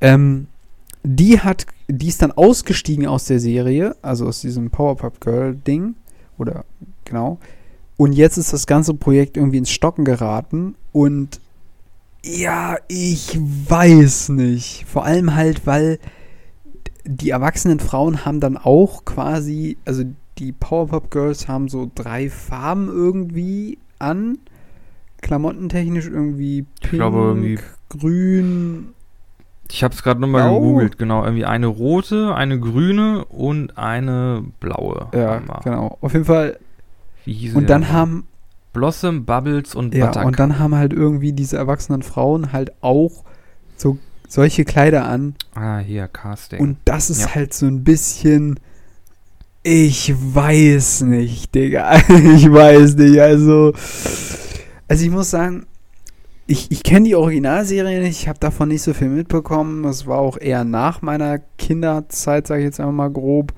[0.00, 0.46] Ähm,
[1.02, 5.94] die hat, die ist dann ausgestiegen aus der Serie, also aus diesem Powerpup Girl Ding,
[6.38, 6.64] oder
[7.04, 7.38] genau.
[7.96, 11.40] Und jetzt ist das ganze Projekt irgendwie ins Stocken geraten und
[12.24, 14.84] ja, ich weiß nicht.
[14.86, 15.98] Vor allem halt, weil
[17.04, 20.04] die erwachsenen Frauen haben dann auch quasi, also
[20.38, 24.38] die Powerpup Girls haben so drei Farben irgendwie an.
[25.20, 28.88] Klamottentechnisch irgendwie pink, glaube irgendwie- grün
[29.70, 31.24] Ich habe es gerade nochmal gegoogelt, genau.
[31.24, 35.08] Irgendwie eine rote, eine grüne und eine blaue.
[35.14, 35.96] Ja, genau.
[36.00, 36.58] Auf jeden Fall.
[37.24, 38.26] Wie hieß Und dann haben,
[38.72, 40.26] Blossom, Bubbles und ja, Buttercup.
[40.28, 43.24] und dann haben halt irgendwie diese erwachsenen Frauen halt auch
[43.76, 43.96] so
[44.28, 45.36] solche Kleider an.
[45.54, 46.58] ah, hier, Casting.
[46.60, 47.34] Und das ist Ja.
[47.34, 48.58] halt so ein bisschen.
[49.62, 51.96] Ich weiß nicht, Digga.
[52.08, 53.20] Ich weiß nicht.
[53.20, 53.72] Also.
[54.88, 55.66] Also ich muss sagen,
[56.46, 59.84] ich, ich kenne die Originalserie nicht, ich habe davon nicht so viel mitbekommen.
[59.84, 63.52] Das war auch eher nach meiner Kinderzeit, sage ich jetzt einfach mal grob.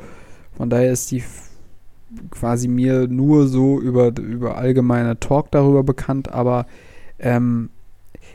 [0.56, 1.24] Von daher ist die
[2.30, 6.66] quasi mir nur so über, über allgemeine Talk darüber bekannt, aber
[7.18, 7.70] ähm,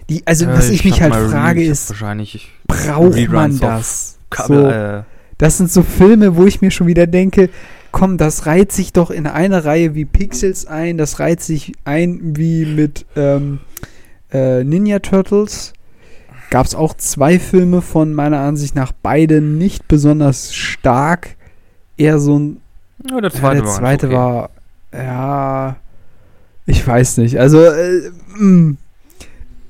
[0.10, 2.36] die, also Äh, was ich, mich hab halt frage ich ist, Wahrscheinlich.
[2.36, 4.17] Ich, braucht man das?
[4.29, 5.03] Kabel, So, äh,
[5.39, 7.49] das sind so Filme, wo ich mir schon wieder denke,
[7.91, 12.38] komm, das reiht sich doch in eine Reihe wie Pixels ein, das reiht sich ein
[12.38, 13.60] wie mit ähm,
[14.32, 15.73] äh, Ninja Turtles.
[16.52, 21.36] Gab es auch zwei Filme von meiner Ansicht nach beide nicht besonders stark.
[21.95, 22.58] Eher so ein.
[23.10, 24.23] ja, der Ja, zweite, der war, zweite ganz okay.
[24.23, 24.49] war.
[24.93, 25.75] Ja.
[26.65, 27.39] Ich weiß nicht.
[27.39, 27.63] Also.
[27.63, 28.75] Äh, mh.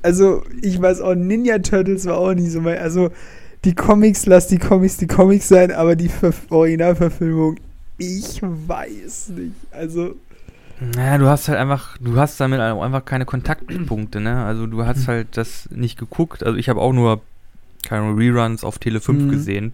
[0.02, 2.78] also, ich weiß auch, Ninja Turtles war auch nicht so mein.
[2.78, 3.10] Also,
[3.66, 7.58] die Comics, lass die Comics die Comics sein, aber die Ver Originalverfilmung,
[7.98, 9.54] ich weiß nicht.
[9.72, 10.16] Also.
[10.96, 14.46] Naja, du hast halt einfach, du hast damit auch einfach keine Kontaktpunkte, ne?
[14.46, 15.08] Also du hast Hm.
[15.08, 16.42] halt das nicht geguckt.
[16.44, 17.20] Also ich habe auch nur
[17.88, 19.30] keine Reruns auf Tele 5 Mhm.
[19.30, 19.74] gesehen.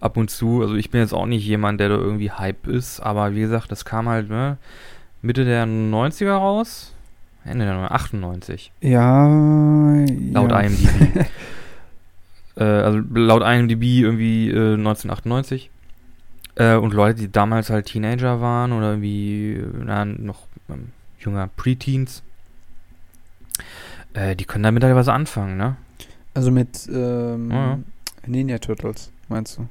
[0.00, 0.62] Ab und zu.
[0.62, 3.70] Also ich bin jetzt auch nicht jemand, der da irgendwie Hype ist, aber wie gesagt,
[3.70, 4.56] das kam halt, ne?
[5.22, 6.92] Mitte der 90er raus.
[7.44, 8.72] Ende der 90er, 98.
[8.80, 9.26] Ja.
[10.32, 10.60] Laut ja.
[10.60, 10.88] IMDb.
[12.56, 15.70] äh, also laut IMDb irgendwie äh, 1998.
[16.56, 21.48] Äh, und Leute, die damals halt Teenager waren oder irgendwie äh, na, noch ähm, jünger
[21.54, 22.22] Preteens,
[24.14, 25.76] äh, die können damit halt was anfangen, ne?
[26.34, 27.78] Also mit ähm, Ja.
[28.26, 29.68] Ninja Turtles, meinst du?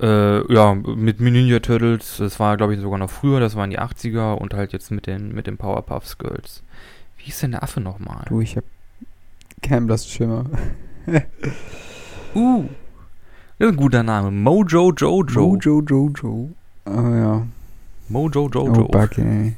[0.00, 3.78] Äh, ja, mit Ninja Turtles, das war glaube ich sogar noch früher, das waren die
[3.78, 6.62] 80er und halt jetzt mit den, mit den Powerpuffs Girls.
[7.18, 8.24] Wie hieß denn der Affe nochmal?
[8.28, 8.64] Du, ich hab
[9.62, 10.44] blassen Schimmer.
[12.34, 12.64] Uh,
[13.58, 14.30] das ist ein guter Name.
[14.30, 15.24] Mojo Jojo.
[15.26, 16.50] Jojo Jojo.
[16.86, 17.46] Oh ja.
[18.08, 18.62] Mojo Jojo.
[18.84, 19.52] Oh, Buck, ey.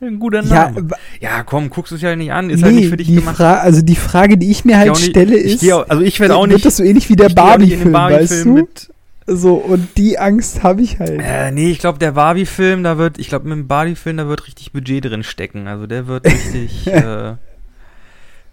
[0.00, 0.90] Ein guter Ja, Name.
[0.90, 2.48] wa- Ja, komm, guckst du es ja nicht an.
[2.48, 3.36] Ist halt nicht für dich die gemacht.
[3.36, 5.74] Fra also die Frage, die ich mir Ich halt auch nicht- stelle, ich ist, geh
[5.74, 6.64] auch, also ich werde auch wird nicht.
[6.64, 8.52] das so ähnlich wie der ich Barbie-Film, weißt Barbie-Film du?
[8.62, 8.88] mit.
[9.26, 11.20] So, und die Angst habe ich halt.
[11.22, 14.46] Äh, nee, ich glaube, der Barbie-Film, da wird, ich glaube, mit dem Barbie-Film, da wird
[14.46, 15.68] richtig Budget drin stecken.
[15.68, 17.34] Also der wird richtig, äh,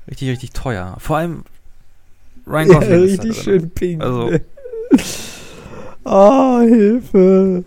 [0.10, 0.96] richtig, richtig teuer.
[1.00, 1.44] Vor allem
[2.48, 3.44] Ryan Ja, Gosling ist da richtig drin.
[3.44, 4.02] schön pink.
[4.02, 4.40] Also-?
[6.06, 7.64] Oh, Hilfe.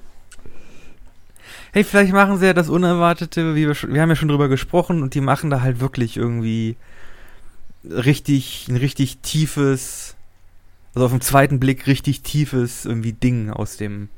[1.73, 5.15] Hey, vielleicht machen sie ja das Unerwartete, wir wir haben ja schon drüber gesprochen und
[5.15, 6.77] die machen da halt wirklich irgendwie
[7.85, 10.17] richtig, ein richtig tiefes,
[10.95, 14.09] also auf den zweiten Blick richtig tiefes irgendwie Ding aus dem,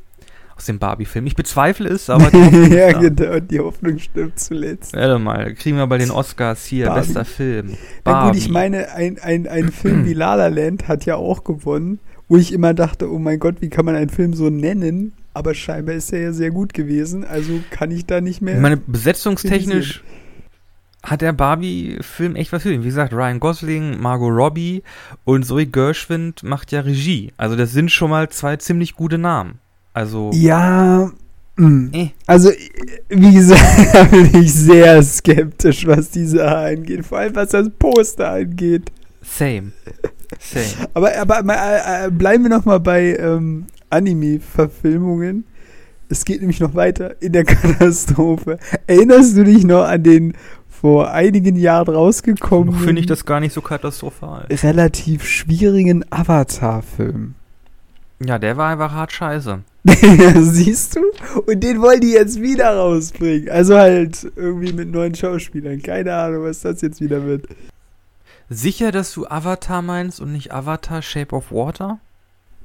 [0.56, 1.26] aus dem Barbie-Film.
[1.26, 4.94] Ich bezweifle es, aber die Hoffnung ja, genau, die Hoffnung stimmt zuletzt.
[4.94, 7.00] Warte mal, kriegen wir bei den Oscars hier, Barbie.
[7.00, 7.76] bester Film.
[8.04, 8.52] Na gut, ich Barbie.
[8.52, 12.52] meine, ein, ein, ein Film wie La La Land hat ja auch gewonnen, wo ich
[12.52, 15.12] immer dachte, oh mein Gott, wie kann man einen Film so nennen?
[15.34, 18.54] Aber scheinbar ist er ja sehr gut gewesen, also kann ich da nicht mehr.
[18.54, 20.02] Ich meine, besetzungstechnisch
[21.02, 22.82] hat der Barbie-Film echt was für ihn.
[22.82, 24.82] Wie gesagt, Ryan Gosling, Margot Robbie
[25.24, 27.32] und Zoe Gershwind macht ja Regie.
[27.36, 29.58] Also das sind schon mal zwei ziemlich gute Namen.
[29.94, 31.10] Also, ja.
[31.56, 32.08] Eh.
[32.26, 32.50] also
[33.08, 33.62] wie gesagt,
[33.94, 38.90] da bin ich sehr skeptisch, was die Sache angeht, vor allem was das Poster angeht.
[39.22, 39.70] same.
[40.40, 40.64] Same.
[40.94, 45.44] Aber, aber äh, äh, bleiben wir noch mal bei ähm, Anime-Verfilmungen.
[46.08, 48.58] Es geht nämlich noch weiter in der Katastrophe.
[48.88, 50.34] Erinnerst du dich noch an den
[50.68, 54.46] vor einigen Jahren rausgekommenen, Finde ich das gar nicht so katastrophal.
[54.50, 57.36] relativ schwierigen Avatar-Film?
[58.20, 59.60] Ja, der war einfach hart scheiße.
[60.40, 61.00] Siehst du?
[61.46, 63.50] Und den wollen die jetzt wieder rausbringen.
[63.50, 65.82] Also halt irgendwie mit neuen Schauspielern.
[65.82, 67.46] Keine Ahnung, was das jetzt wieder wird.
[68.48, 71.98] Sicher, dass du Avatar meinst und nicht Avatar Shape of Water?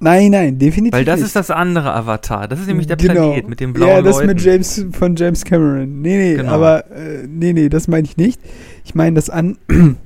[0.01, 1.27] Nein, nein, definitiv Weil das nicht.
[1.27, 2.47] ist das andere Avatar.
[2.47, 3.31] Das ist nämlich der Genau.
[3.31, 4.27] Planet mit dem blauen Ja, das Leuten.
[4.27, 6.01] mit James von James Cameron.
[6.01, 6.51] Nee, nee, Genau.
[6.53, 8.39] aber äh, nee, nee, das meine ich nicht.
[8.85, 9.57] Ich meine das an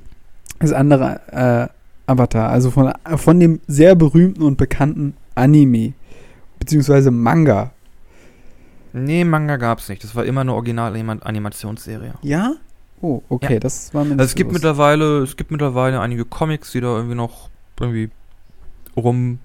[0.59, 1.19] das andere
[2.07, 5.93] äh, Avatar, also von von dem sehr berühmten und bekannten Anime
[6.59, 7.71] beziehungsweise Manga.
[8.93, 10.03] Nee, Manga gab's nicht.
[10.03, 12.13] Das war immer eine Original-Animationsserie.
[12.21, 12.53] Ja?
[13.01, 13.59] Oh, okay, Ja.
[13.59, 14.63] das war mir nicht Also es gibt bewusst.
[14.63, 18.09] mittlerweile, es gibt mittlerweile einige Comics, die da irgendwie noch irgendwie
[18.95, 19.39] rum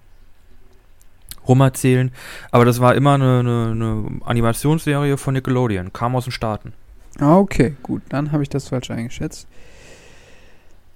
[1.46, 2.10] rumerzählen.
[2.50, 6.72] Aber das war immer eine, eine, eine Animationsserie von Nickelodeon, kam aus den Staaten.
[7.18, 9.48] Ah, okay, gut, dann habe ich das falsch eingeschätzt.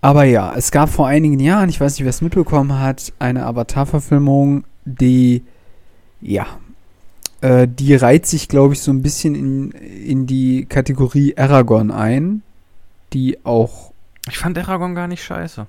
[0.02, 3.46] Aber ja, es gab vor einigen Jahren, ich weiß nicht, wer es mitbekommen hat, eine
[3.46, 5.42] Avatar-Verfilmung, die,
[6.20, 6.46] ja,
[7.40, 12.42] äh, die reiht sich, glaube ich, so ein bisschen in, in die Kategorie Aragorn ein,
[13.12, 13.92] die auch.
[14.28, 15.66] Ich fand Aragorn gar nicht scheiße.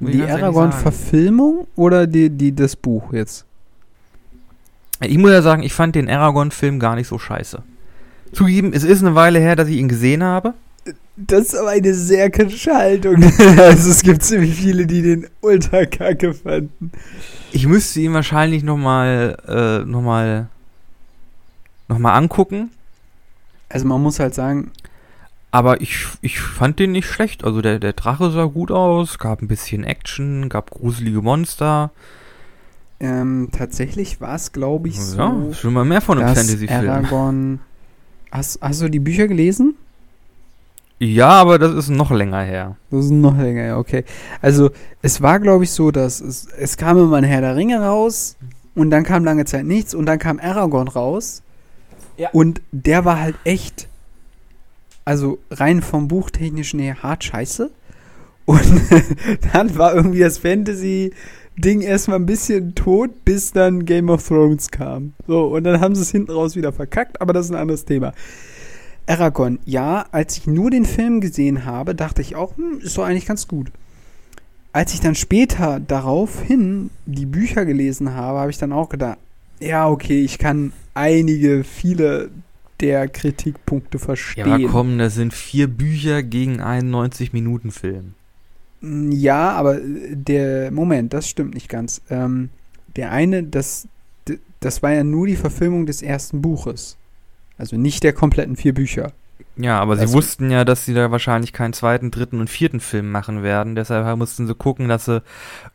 [0.00, 3.44] Will die Aragorn-Verfilmung oder die, die, das Buch jetzt?
[5.00, 7.62] Ich muss ja sagen, ich fand den Aragorn-Film gar nicht so scheiße.
[8.32, 10.54] Zugeben, es ist eine Weile her, dass ich ihn gesehen habe.
[11.26, 13.16] Das ist aber eine sehr kritische Haltung.
[13.58, 16.92] also es gibt ziemlich viele, die den ultra kacke fanden.
[17.50, 20.48] Ich müsste ihn wahrscheinlich nochmal äh, noch mal,
[21.88, 22.70] noch mal angucken.
[23.68, 24.70] Also man muss halt sagen.
[25.50, 27.42] Aber ich, ich fand den nicht schlecht.
[27.42, 31.90] Also der, der Drache sah gut aus, gab ein bisschen Action, gab gruselige Monster.
[33.00, 35.18] Ähm, tatsächlich war es, glaube ich, so.
[35.18, 36.90] Ja, schon mal mehr von einem Fantasy-Film.
[36.90, 37.60] Aragorn.
[38.30, 39.74] Hast, hast du die Bücher gelesen?
[41.00, 42.76] Ja, aber das ist noch länger her.
[42.90, 44.04] Das ist noch länger her, okay.
[44.42, 47.80] Also, es war, glaube ich, so, dass es, es kam immer ein Herr der Ringe
[47.80, 48.36] raus
[48.74, 51.42] und dann kam lange Zeit nichts und dann kam Aragorn raus.
[52.16, 52.30] Ja.
[52.32, 53.88] Und der war halt echt,
[55.04, 57.70] also rein vom Buchtechnischen her hart scheiße.
[58.44, 58.60] Und
[59.52, 65.12] dann war irgendwie das Fantasy-Ding erstmal ein bisschen tot, bis dann Game of Thrones kam.
[65.28, 67.84] So, und dann haben sie es hinten raus wieder verkackt, aber das ist ein anderes
[67.84, 68.12] Thema.
[69.08, 73.04] Aragorn, ja, als ich nur den Film gesehen habe, dachte ich auch, hm, ist doch
[73.04, 73.70] eigentlich ganz gut.
[74.72, 79.18] Als ich dann später daraufhin die Bücher gelesen habe, habe ich dann auch gedacht,
[79.60, 82.30] ja, okay, ich kann einige, viele
[82.80, 84.46] der Kritikpunkte verstehen.
[84.46, 88.14] Ja, aber komm, das sind vier Bücher gegen einen 90-Minuten-Film.
[88.80, 92.02] Hm, ja, aber äh, der, Moment, das stimmt nicht ganz.
[92.10, 92.50] Ähm,
[92.96, 93.88] der eine, das,
[94.60, 96.96] das war ja nur die Verfilmung des ersten Buches.
[97.58, 99.12] Also nicht der kompletten vier Bücher.
[99.56, 102.78] Ja, aber also, sie wussten ja, dass sie da wahrscheinlich keinen zweiten, dritten und vierten
[102.78, 103.74] Film machen werden.
[103.74, 105.20] Deshalb mussten sie gucken, dass sie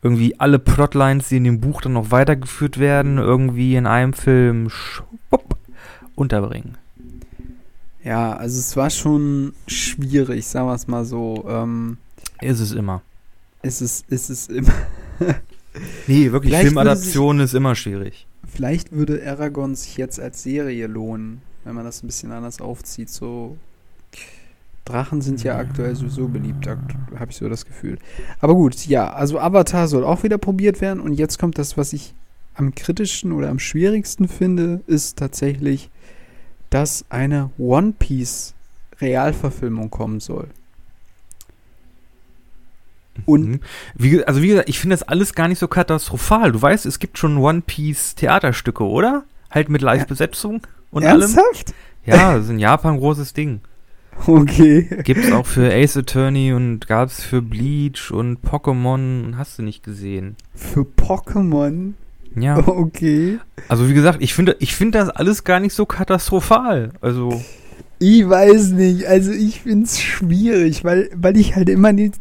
[0.02, 4.70] irgendwie alle Plotlines, die in dem Buch dann noch weitergeführt werden, irgendwie in einem Film
[4.70, 5.58] schwupp,
[6.14, 6.78] unterbringen.
[8.02, 11.44] Ja, also es war schon schwierig, sagen wir es mal so.
[11.46, 11.98] Ähm,
[12.40, 13.02] ist es immer.
[13.62, 14.72] Ist es, ist es immer.
[16.06, 18.26] nee, wirklich, vielleicht Filmadaption ist immer schwierig.
[18.46, 23.08] Vielleicht würde Aragorn sich jetzt als Serie lohnen wenn man das ein bisschen anders aufzieht.
[23.10, 23.56] So
[24.84, 27.98] Drachen sind ja aktuell sowieso beliebt, habe ich so das Gefühl.
[28.40, 31.92] Aber gut, ja, also Avatar soll auch wieder probiert werden und jetzt kommt das, was
[31.92, 32.14] ich
[32.54, 35.90] am kritischsten oder am schwierigsten finde, ist tatsächlich,
[36.70, 38.54] dass eine One Piece
[39.00, 40.48] Realverfilmung kommen soll.
[43.26, 43.60] Und mhm.
[43.94, 46.52] wie, also wie gesagt, ich finde das alles gar nicht so katastrophal.
[46.52, 49.24] Du weißt, es gibt schon One Piece Theaterstücke, oder?
[49.50, 51.74] Halt mit Live-Besetzung und Ernsthaft?
[52.06, 52.20] allem.
[52.20, 53.60] Ja, das ist in Japan ein großes Ding.
[54.26, 54.88] Okay.
[55.02, 60.36] Gibt's auch für Ace Attorney und gab's für Bleach und Pokémon hast du nicht gesehen.
[60.54, 61.94] Für Pokémon?
[62.36, 62.56] Ja.
[62.66, 63.38] Okay.
[63.68, 66.90] Also wie gesagt, ich finde ich finde das alles gar nicht so katastrophal.
[67.00, 67.42] Also
[67.98, 72.14] ich weiß nicht, also ich find's schwierig, weil weil ich halt immer nicht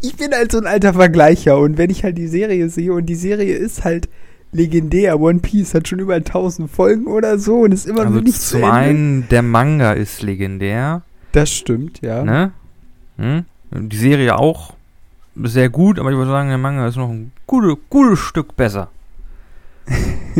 [0.00, 3.06] ich bin halt so ein alter Vergleicher und wenn ich halt die Serie sehe und
[3.06, 4.08] die Serie ist halt
[4.54, 5.20] legendär.
[5.20, 8.40] One Piece hat schon über 1000 Folgen oder so und ist immer also noch nicht
[8.40, 11.02] zum zu einen, der Manga ist legendär.
[11.32, 12.24] Das stimmt, ja.
[12.24, 12.52] Ne?
[13.18, 13.44] Hm?
[13.72, 14.74] Die Serie auch
[15.36, 18.88] sehr gut, aber ich würde sagen, der Manga ist noch ein gutes, gutes Stück besser.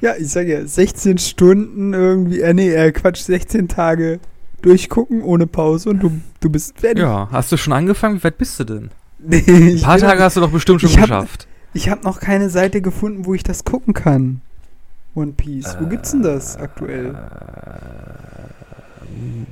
[0.00, 4.20] ja, ich sage ja, 16 Stunden irgendwie, äh, nee, äh, Quatsch, 16 Tage
[4.62, 7.02] durchgucken ohne Pause und du, du bist fertig.
[7.02, 8.18] Ja, hast du schon angefangen?
[8.18, 8.90] Wie weit bist du denn?
[9.20, 11.47] Nee, Ein paar Tage hast du doch bestimmt schon geschafft.
[11.74, 14.40] Ich habe noch keine Seite gefunden, wo ich das gucken kann.
[15.14, 15.76] One Piece.
[15.80, 17.14] Wo gibt's denn das aktuell?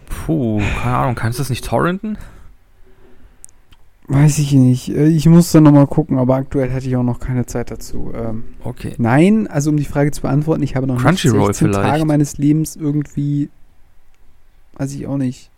[0.07, 1.15] Puh, keine Ahnung.
[1.15, 2.19] Kannst du das nicht torrenten?
[4.09, 4.89] Weiß ich nicht.
[4.91, 8.13] Äh, ich muss da nochmal gucken, aber aktuell hatte ich auch noch keine Zeit dazu.
[8.15, 8.95] Ähm, okay.
[8.99, 11.75] Nein, also um die Frage zu beantworten, ich habe noch nicht 16 vielleicht.
[11.75, 13.51] Tage meines Lebens irgendwie,
[14.75, 15.51] weiß ich auch nicht,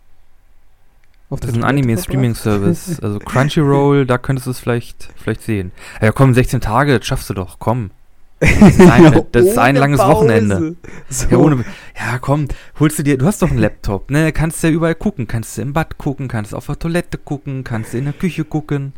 [1.29, 2.99] auf das ist ein Anime-Streaming-Service.
[3.03, 5.71] Also Crunchyroll, da könntest du es vielleicht, vielleicht sehen.
[6.01, 7.91] Ja, komm, 16 Tage, das schaffst du doch, komm.
[8.39, 10.13] Das ist ein, das ist ein langes Pause.
[10.13, 10.75] Wochenende.
[11.09, 11.27] So.
[11.29, 11.65] Ja, ohne,
[11.97, 12.47] ja, komm,
[12.79, 14.31] holst du dir, du hast doch einen Laptop, ne?
[14.31, 15.27] Kannst ja überall gucken.
[15.27, 18.45] Kannst du im Bad gucken, kannst auf der Toilette gucken, kannst du in der Küche
[18.45, 18.93] gucken.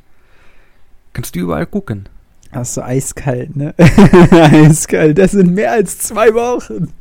[1.13, 2.07] Kannst du überall gucken.
[2.51, 3.73] Hast du eiskalt, ne?
[4.31, 6.93] eiskalt, das sind mehr als zwei Wochen.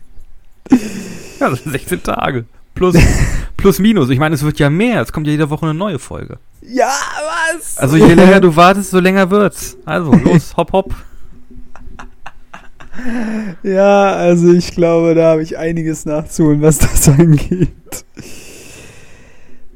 [1.41, 2.45] Ja, das sind 16 Tage.
[2.75, 2.97] Plus,
[3.57, 4.11] plus minus.
[4.11, 5.01] Ich meine, es wird ja mehr.
[5.03, 6.39] Es kommt ja jede Woche eine neue Folge.
[6.62, 6.93] Ja,
[7.55, 7.79] was?
[7.79, 9.77] Also je länger du wartest, so länger wird's.
[9.85, 10.95] Also, los, hopp, hopp.
[13.62, 17.71] Ja, also ich glaube, da habe ich einiges nachzuholen, was das angeht.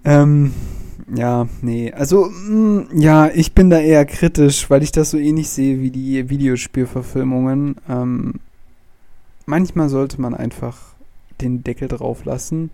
[0.04, 0.52] Ähm,
[1.14, 1.92] Ja, nee.
[1.92, 5.90] Also, mh, ja, ich bin da eher kritisch, weil ich das so ähnlich sehe wie
[5.90, 7.76] die Videospielverfilmungen.
[7.88, 8.34] Ähm,
[9.46, 10.76] manchmal sollte man einfach
[11.40, 12.70] den Deckel drauf lassen,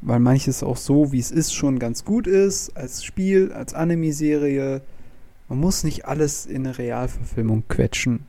[0.00, 4.82] weil manches auch so, wie es ist, schon ganz gut ist, als Spiel, als Anime-Serie.
[5.48, 8.26] Man muss nicht alles in eine Realverfilmung quetschen,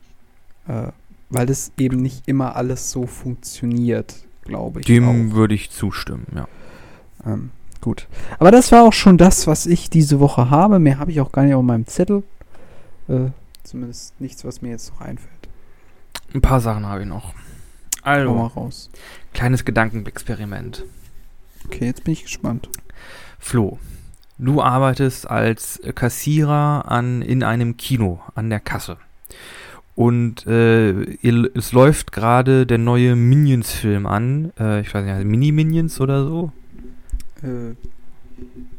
[0.66, 0.88] äh,
[1.28, 4.86] weil das eben nicht immer alles so funktioniert, glaube ich.
[4.86, 6.48] Dem würde ich zustimmen, ja.
[7.24, 8.08] Ähm, gut.
[8.38, 10.78] Aber das war auch schon das, was ich diese Woche habe.
[10.78, 12.22] Mehr habe ich auch gar nicht auf meinem Zettel.
[13.08, 13.30] Äh,
[13.62, 15.30] zumindest nichts, was mir jetzt noch einfällt.
[16.32, 17.34] Ein paar Sachen habe ich noch.
[18.02, 18.90] Also, mal raus.
[19.34, 20.84] kleines Gedankenexperiment.
[21.66, 22.68] Okay, jetzt bin ich gespannt.
[23.38, 23.78] Flo,
[24.38, 28.96] du arbeitest als Kassierer an, in einem Kino an der Kasse.
[29.94, 34.52] Und äh, ihr, es läuft gerade der neue Minions-Film an.
[34.58, 36.52] Äh, ich weiß nicht, Mini-Minions oder so?
[37.42, 37.74] Äh,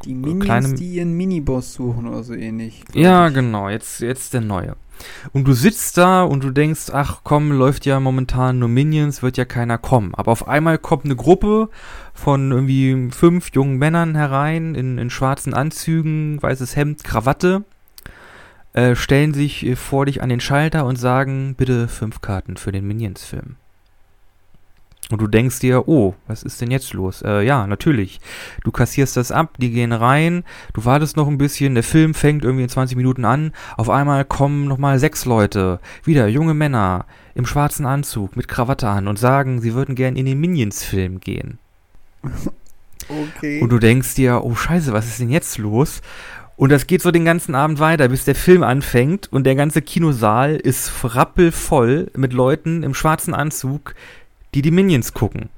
[0.06, 2.84] die Minions, kleine- die ihren Miniboss suchen oder so ähnlich.
[2.96, 3.36] Ja, ich.
[3.36, 4.76] genau, jetzt, jetzt der neue.
[5.34, 9.38] Und du sitzt da und du denkst, ach komm, läuft ja momentan nur Minions, wird
[9.38, 10.14] ja keiner kommen.
[10.16, 11.70] Aber auf einmal kommt eine Gruppe
[12.14, 17.64] von irgendwie fünf jungen Männern herein in, in schwarzen Anzügen, weißes Hemd, Krawatte,
[18.74, 22.72] äh, stellen sich äh, vor dich an den Schalter und sagen, bitte fünf Karten für
[22.72, 23.58] den Minions-Film.
[25.12, 27.22] Und du denkst dir, oh, was ist denn jetzt los?
[27.22, 28.20] Äh, ja, natürlich.
[28.64, 30.44] Du kassierst das ab, die gehen rein,
[30.74, 34.26] du wartest noch ein bisschen, der Film fängt irgendwie in 20 Minuten an, auf einmal
[34.26, 37.06] kommen nochmal sechs Leute, wieder junge Männer
[37.36, 41.60] im schwarzen Anzug mit Krawatte an und sagen, sie würden gern in den Minions-Film gehen.
[43.10, 43.62] Okay.
[43.62, 46.02] Und du denkst dir, oh scheiße, was ist denn jetzt los?
[46.56, 49.82] Und das geht so den ganzen Abend weiter, bis der Film anfängt und der ganze
[49.82, 53.96] Kinosaal ist rappelvoll mit Leuten im schwarzen Anzug,
[54.54, 55.50] die die Minions gucken.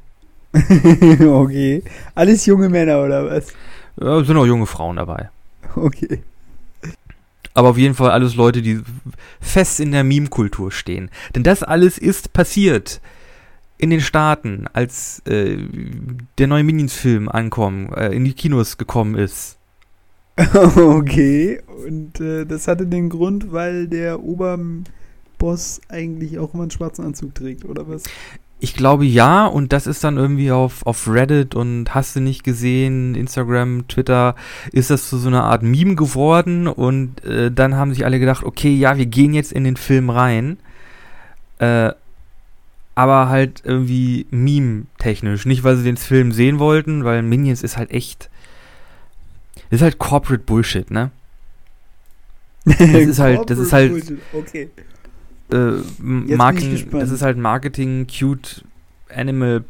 [0.53, 1.83] okay.
[2.15, 3.47] Alles junge Männer oder was?
[3.99, 5.29] Ja, sind auch junge Frauen dabei.
[5.75, 6.21] Okay.
[7.53, 8.81] Aber auf jeden Fall alles Leute, die
[9.39, 11.09] fest in der Meme-Kultur stehen.
[11.35, 12.99] Denn das alles ist passiert
[13.77, 15.57] in den Staaten, als äh,
[16.37, 19.57] der neue Minions-Film ankommen, äh, in die Kinos gekommen ist.
[20.75, 21.61] Okay.
[21.85, 27.35] Und äh, das hatte den Grund, weil der Oberboss eigentlich auch immer einen schwarzen Anzug
[27.35, 28.03] trägt, oder was?
[28.63, 32.45] Ich glaube ja, und das ist dann irgendwie auf, auf Reddit und hast du nicht
[32.45, 34.35] gesehen, Instagram, Twitter,
[34.71, 38.45] ist das zu so einer Art Meme geworden und äh, dann haben sich alle gedacht,
[38.45, 40.59] okay, ja, wir gehen jetzt in den Film rein.
[41.59, 41.91] Äh,
[42.95, 45.45] aber halt irgendwie Meme-technisch.
[45.45, 48.29] Nicht, weil sie den Film sehen wollten, weil Minions ist halt echt.
[49.71, 51.11] Ist halt Corporate Bullshit, ne?
[52.63, 53.91] Das ist halt- das ist halt-
[54.31, 54.69] Okay.
[55.51, 56.93] Äh, gespannt.
[56.93, 58.63] das ist halt Marketing, cute
[59.13, 59.63] Animal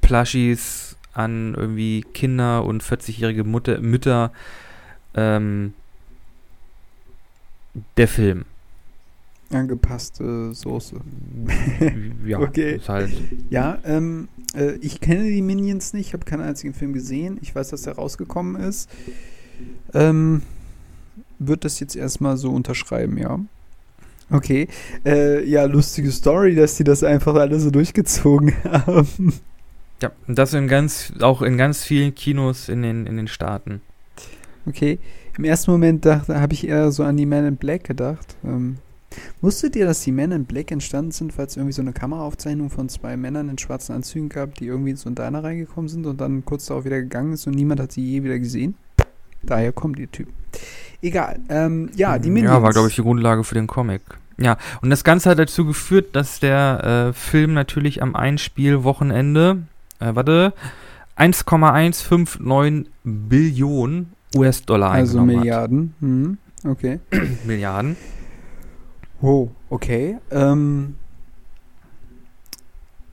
[0.00, 4.32] Plushies an irgendwie Kinder und 40-jährige Mutter, Mütter.
[5.14, 5.74] Ähm,
[7.96, 8.44] der Film.
[9.52, 10.96] Angepasste Soße.
[12.24, 12.76] ja, Okay.
[12.76, 13.10] ist halt.
[13.48, 17.38] Ja, ähm, äh, ich kenne die Minions nicht, ich habe keinen einzigen Film gesehen.
[17.42, 18.88] Ich weiß, dass der rausgekommen ist.
[19.92, 20.42] Ähm,
[21.38, 23.40] wird das jetzt erstmal so unterschreiben, ja.
[24.30, 24.68] Okay.
[25.04, 29.34] Äh, ja, lustige Story, dass die das einfach alle so durchgezogen haben.
[30.02, 33.82] Ja, und das in ganz, auch in ganz vielen Kinos in den, in den Staaten.
[34.66, 34.98] Okay.
[35.36, 38.36] Im ersten Moment dachte, habe ich eher so an die Men in Black gedacht.
[38.44, 38.76] Ähm,
[39.40, 42.70] wusstet ihr, dass die Men in Black entstanden sind, weil es irgendwie so eine Kameraaufzeichnung
[42.70, 46.20] von zwei Männern in schwarzen Anzügen gab, die irgendwie so in Diner reingekommen sind und
[46.20, 48.74] dann kurz darauf wieder gegangen ist und niemand hat sie je wieder gesehen?
[49.42, 50.28] Daher kommt die Typ.
[51.02, 51.40] Egal.
[51.48, 52.54] Ähm, ja, die Minions.
[52.54, 54.02] Ja, war, glaube ich, die Grundlage für den Comic.
[54.38, 59.62] Ja, und das Ganze hat dazu geführt, dass der äh, Film natürlich am Einspielwochenende,
[59.98, 60.54] äh, warte,
[61.16, 65.94] 1,159 Billionen US-Dollar Also Milliarden.
[66.00, 67.00] Hm, okay.
[67.44, 67.96] Milliarden.
[69.20, 70.16] Wow, okay.
[70.30, 70.94] Ähm,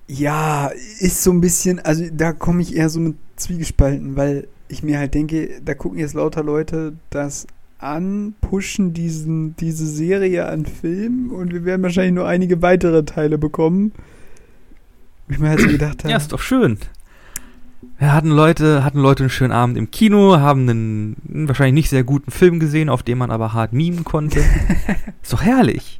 [0.08, 0.68] ja,
[1.00, 5.00] ist so ein bisschen, also da komme ich eher so mit Zwiegespalten, weil ich mir
[5.00, 7.48] halt denke, da gucken jetzt lauter Leute das
[7.80, 13.38] an, pushen diesen, diese Serie an Filmen und wir werden wahrscheinlich nur einige weitere Teile
[13.38, 13.92] bekommen.
[15.30, 16.78] Ich mir halt so gedacht habe, Ja, ist doch schön.
[18.00, 22.04] Wir hatten Leute, hatten Leute einen schönen Abend im Kino, haben einen, wahrscheinlich nicht sehr
[22.04, 24.40] guten Film gesehen, auf den man aber hart memen konnte.
[25.22, 26.00] ist doch herrlich.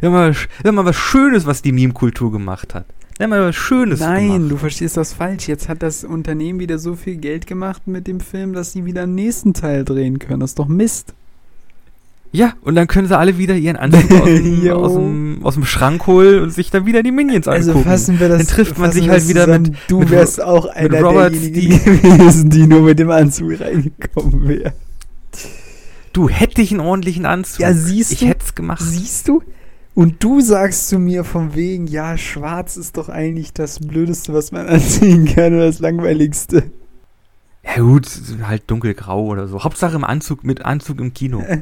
[0.00, 2.86] Immer, immer was Schönes, was die Meme-Kultur gemacht hat.
[3.18, 4.50] Immer was Schönes Nein, gemacht.
[4.52, 5.46] du verstehst das falsch.
[5.48, 9.02] Jetzt hat das Unternehmen wieder so viel Geld gemacht mit dem Film, dass sie wieder
[9.04, 10.40] einen nächsten Teil drehen können.
[10.40, 11.14] Das ist doch Mist.
[12.32, 15.64] Ja, und dann können sie alle wieder ihren Anzug aus dem, aus dem, aus dem
[15.64, 17.88] Schrank holen und sich dann wieder die Minions Also angucken.
[17.88, 18.38] fassen wir das.
[18.38, 19.62] Dann trifft man sich halt wieder zusammen.
[19.62, 24.48] mit- Du mit wärst auch einer Robert derjenigen gewesen, die nur mit dem Anzug reingekommen
[24.48, 24.72] wäre.
[26.12, 27.60] du, hätte ich einen ordentlichen Anzug.
[27.60, 28.26] Ja, siehst ich du?
[28.26, 28.82] hätte es gemacht.
[28.84, 29.40] Siehst du?
[29.94, 34.50] Und du sagst zu mir von wegen, ja, schwarz ist doch eigentlich das Blödeste, was
[34.50, 36.70] man anziehen kann oder das Langweiligste.
[37.62, 38.08] Ja gut,
[38.42, 39.62] halt dunkelgrau oder so.
[39.62, 41.42] Hauptsache im Anzug, mit Anzug im Kino.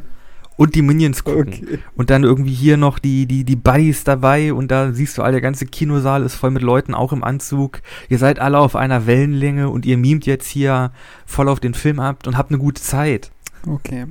[0.59, 1.49] Und die Minions gucken.
[1.49, 1.78] Okay.
[1.97, 5.33] Und dann irgendwie hier noch die, die, die Buddies dabei und da siehst du, all
[5.33, 7.80] der ganze Kinosaal ist voll mit Leuten, auch im Anzug.
[8.11, 10.93] Ihr seid alle auf einer Wellenlänge und ihr mimt jetzt hier
[11.24, 13.33] voll auf den Film ab und habt eine gute Zeit.
[13.66, 14.07] Okay.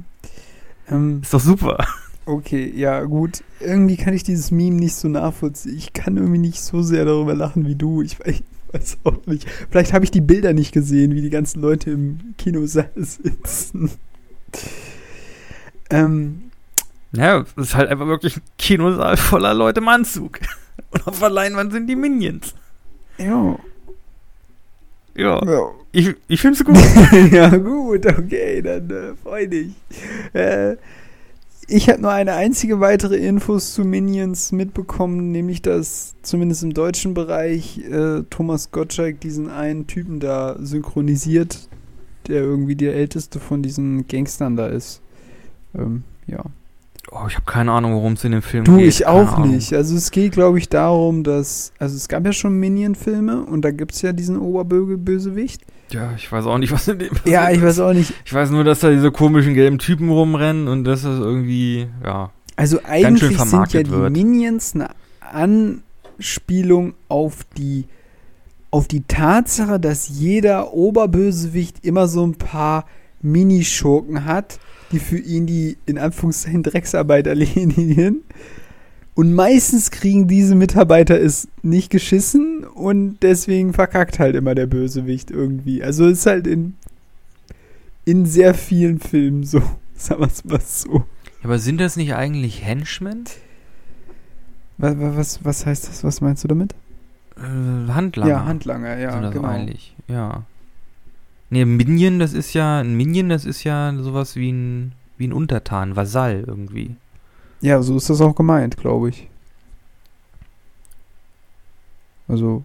[0.89, 1.77] Ähm, Ist doch super.
[2.31, 3.43] Okay, ja, gut.
[3.59, 5.77] Irgendwie kann ich dieses Meme nicht so nachvollziehen.
[5.77, 8.01] Ich kann irgendwie nicht so sehr darüber lachen wie du.
[8.01, 9.47] Ich weiß, ich weiß auch nicht.
[9.69, 13.91] Vielleicht habe ich die Bilder nicht gesehen, wie die ganzen Leute im Kinosaal sitzen.
[15.89, 16.51] ähm,
[17.11, 20.39] Ja, es ist halt einfach wirklich ein Kinosaal voller Leute im Anzug.
[20.91, 22.53] Und auf der Leinwand sind die Minions.
[23.17, 23.57] ja.
[25.13, 25.71] Ja, ja.
[25.91, 26.77] ich, ich find's gut.
[27.31, 29.73] ja, gut, okay, dann äh, freu dich.
[30.31, 30.77] Äh,
[31.71, 37.13] ich habe nur eine einzige weitere Infos zu Minions mitbekommen, nämlich dass zumindest im deutschen
[37.13, 41.69] Bereich äh, Thomas Gottschalk diesen einen Typen da synchronisiert,
[42.27, 45.01] der irgendwie der älteste von diesen Gangstern da ist.
[45.73, 46.43] Ähm, ja.
[47.13, 48.87] Oh, ich habe keine Ahnung, worum es in dem Film Du, geht.
[48.87, 49.73] ich Keine auch nicht.
[49.73, 53.71] Also es geht, glaube ich, darum, dass, also es gab ja schon Minion-Filme und da
[53.71, 55.61] gibt es ja diesen Oberbösewicht.
[55.91, 58.13] Ja, ich weiß auch nicht, was in dem Ja, ich weiß auch nicht.
[58.23, 62.31] Ich weiß nur, dass da diese komischen gelben Typen rumrennen und dass das irgendwie, ja.
[62.55, 64.11] Also eigentlich sind ja die wird.
[64.13, 64.89] Minions eine
[65.19, 67.85] Anspielung auf die
[68.71, 72.85] auf die Tatsache, dass jeder Oberbösewicht immer so ein paar
[73.21, 74.59] Minischurken hat,
[74.91, 78.23] die für ihn die in Anführungszeichen Drecksarbeit erledigen.
[79.13, 85.31] Und meistens kriegen diese Mitarbeiter es nicht geschissen und deswegen verkackt halt immer der Bösewicht
[85.31, 85.83] irgendwie.
[85.83, 86.75] Also ist halt in,
[88.05, 89.61] in sehr vielen Filmen so.
[89.95, 91.03] Sagen wir es mal so.
[91.43, 93.25] Aber sind das nicht eigentlich Henchmen?
[94.77, 96.03] Was, was, was heißt das?
[96.03, 96.73] Was meinst du damit?
[97.37, 98.29] Äh, Handlanger.
[98.29, 99.47] Ja, Handlanger, ja, sind das genau.
[99.47, 100.43] eigentlich, ja.
[101.51, 105.33] Nee, Minion, das ist ja, ein Minion, das ist ja sowas wie ein, wie ein
[105.33, 106.95] Untertan, Vasall irgendwie.
[107.59, 109.27] Ja, so ist das auch gemeint, glaube ich.
[112.27, 112.63] Also.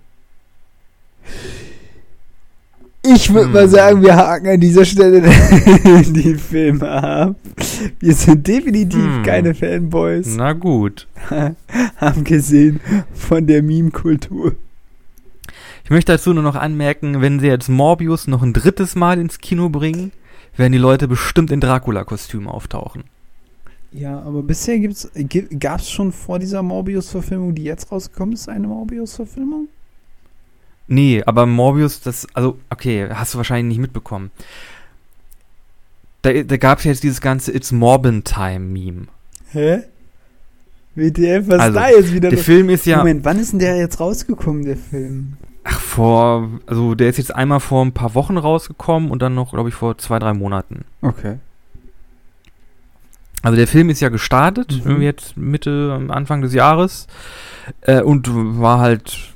[3.05, 3.53] Ich würde Hm.
[3.53, 5.21] mal sagen, wir haken an dieser Stelle
[6.07, 7.37] die Filme ab.
[8.01, 9.23] Wir sind definitiv Hm.
[9.25, 11.07] keine Fanboys, Na gut.
[11.97, 12.81] haben gesehen
[13.15, 14.55] von der Meme-Kultur.
[15.87, 19.39] Ich möchte dazu nur noch anmerken, wenn sie jetzt Morbius noch ein drittes Mal ins
[19.39, 20.11] Kino bringen,
[20.57, 23.05] werden die Leute bestimmt in Dracula-Kostüm auftauchen.
[23.93, 25.09] Ja, aber bisher gibt's,
[25.61, 29.69] gab es schon vor dieser Morbius-Verfilmung, die jetzt rausgekommen ist, eine Morbius-Verfilmung?
[30.89, 34.33] Nee, aber Morbius, das, also, okay, hast du wahrscheinlich nicht mitbekommen.
[36.23, 39.07] Da, da gab es jetzt dieses ganze It's Morbin Time Meme.
[39.53, 39.85] Hä?
[40.97, 42.41] WTF, was Also, da jetzt wieder Der?
[42.41, 45.37] Film ist ja, Moment, wann ist denn der jetzt rausgekommen, der Film?
[45.69, 49.53] Ach, vor, also der ist jetzt einmal vor ein paar Wochen rausgekommen und dann noch,
[49.53, 50.85] glaube ich, vor zwei, drei Monaten.
[51.03, 51.39] Okay.
[53.43, 55.03] Also der Film ist ja gestartet, Mhm.
[55.03, 57.07] jetzt Mitte, Anfang des Jahres
[57.83, 59.33] äh, und war halt,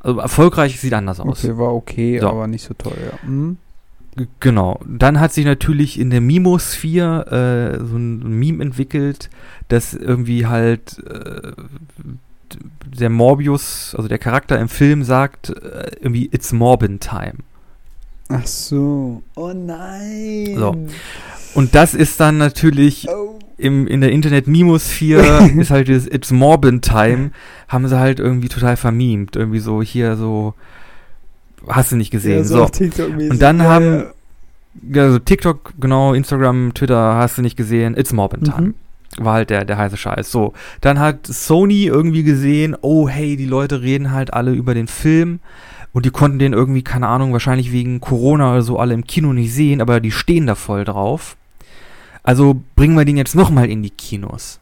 [0.00, 1.44] also erfolgreich sieht anders aus.
[1.44, 2.28] Okay, war okay, So.
[2.28, 3.28] aber nicht so toll, ja.
[3.28, 3.58] Mhm.
[4.40, 4.78] Genau.
[4.86, 9.30] Dann hat sich natürlich in der Mimosphäre äh, so ein Meme entwickelt,
[9.68, 11.52] dass irgendwie halt äh,
[12.98, 17.34] der Morbius, also der Charakter im Film sagt äh, irgendwie It's Morbin Time.
[18.28, 19.22] Ach so.
[19.34, 20.54] Oh nein.
[20.56, 20.76] So.
[21.54, 23.38] Und das ist dann natürlich Oh.
[23.58, 27.30] im, in der Internet-Mimosphäre ist halt dieses It's Morbin Time,
[27.68, 29.36] haben sie halt irgendwie total vermimt.
[29.36, 30.54] Irgendwie so hier so,
[31.68, 32.38] hast du nicht gesehen.
[32.38, 33.04] Ja, so, so.
[33.04, 34.04] Und dann ja, haben- ja.
[34.90, 38.68] Ja, also TikTok, genau, Instagram, Twitter, hast du nicht gesehen, It's Morbin Time.
[38.68, 38.74] Mhm.
[39.18, 40.30] War halt der, der heiße Scheiß.
[40.30, 44.88] So, dann hat Sony irgendwie gesehen, oh hey, die Leute reden halt alle über den
[44.88, 45.40] Film
[45.92, 49.32] und die konnten den irgendwie, keine Ahnung, wahrscheinlich wegen Corona oder so alle im Kino
[49.32, 51.36] nicht sehen, aber die stehen da voll drauf.
[52.22, 54.60] Also bringen wir den jetzt nochmal in die Kinos.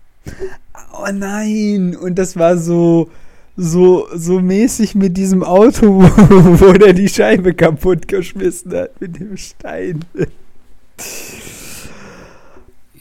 [0.92, 1.94] Oh nein.
[1.94, 3.10] Und das war so,
[3.56, 9.36] so, so mäßig mit diesem Auto, wo, der die Scheibe kaputt geschmissen hat mit dem
[9.36, 10.04] Stein.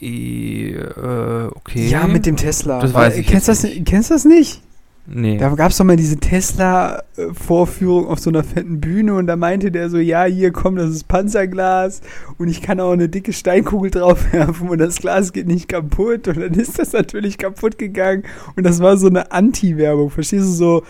[0.02, 1.88] Äh, okay.
[1.88, 2.80] Ja, mit dem Tesla.
[2.80, 4.62] Das weiß ich kennst, das, kennst du das nicht?
[5.12, 5.38] Nee.
[5.38, 9.72] Da gab es doch mal diese Tesla-Vorführung auf so einer fetten Bühne und da meinte
[9.72, 12.00] der so, ja, hier komm, das ist Panzerglas
[12.38, 16.28] und ich kann auch eine dicke Steinkugel drauf werfen und das Glas geht nicht kaputt
[16.28, 18.22] und dann ist das natürlich kaputt gegangen
[18.54, 20.82] und das war so eine Anti-Werbung, verstehst du so?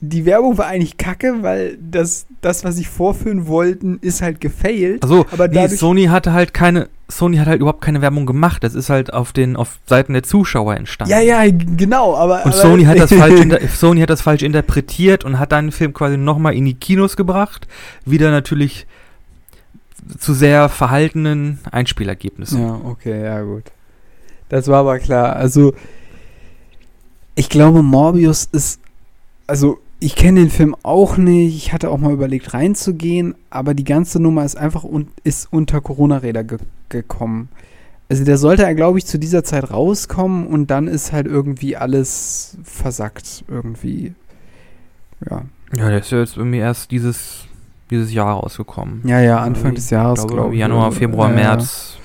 [0.00, 5.02] Die Werbung war eigentlich kacke, weil das, das was sie vorführen wollten, ist halt gefailt.
[5.02, 8.62] Also, aber nee, Sony hatte halt keine, Sony hat halt überhaupt keine Werbung gemacht.
[8.62, 11.10] Das ist halt auf den, auf Seiten der Zuschauer entstanden.
[11.10, 12.44] Ja, ja, genau, aber.
[12.44, 13.40] Und aber, Sony hat das falsch,
[13.74, 17.16] Sony hat das falsch interpretiert und hat dann den Film quasi nochmal in die Kinos
[17.16, 17.66] gebracht.
[18.04, 18.86] Wieder natürlich
[20.18, 22.60] zu sehr verhaltenen Einspielergebnissen.
[22.60, 23.64] Ja, okay, ja, gut.
[24.48, 25.36] Das war aber klar.
[25.36, 25.74] Also,
[27.34, 28.80] ich glaube, Morbius ist.
[29.46, 31.56] Also, ich kenne den Film auch nicht.
[31.56, 35.80] Ich hatte auch mal überlegt, reinzugehen, aber die ganze Nummer ist einfach un ist unter
[35.80, 37.48] Corona-Räder ge gekommen.
[38.08, 41.76] Also, der sollte ja, glaube ich, zu dieser Zeit rauskommen und dann ist halt irgendwie
[41.76, 43.44] alles versackt.
[43.48, 44.14] Irgendwie.
[45.28, 45.42] Ja.
[45.76, 47.44] Ja, der ist ja jetzt irgendwie erst dieses,
[47.90, 49.02] dieses Jahr rausgekommen.
[49.04, 50.60] Ja, ja, Anfang Irgendwie, des Jahres, glaube, glaube ich.
[50.60, 51.98] Januar, Februar, ja, März,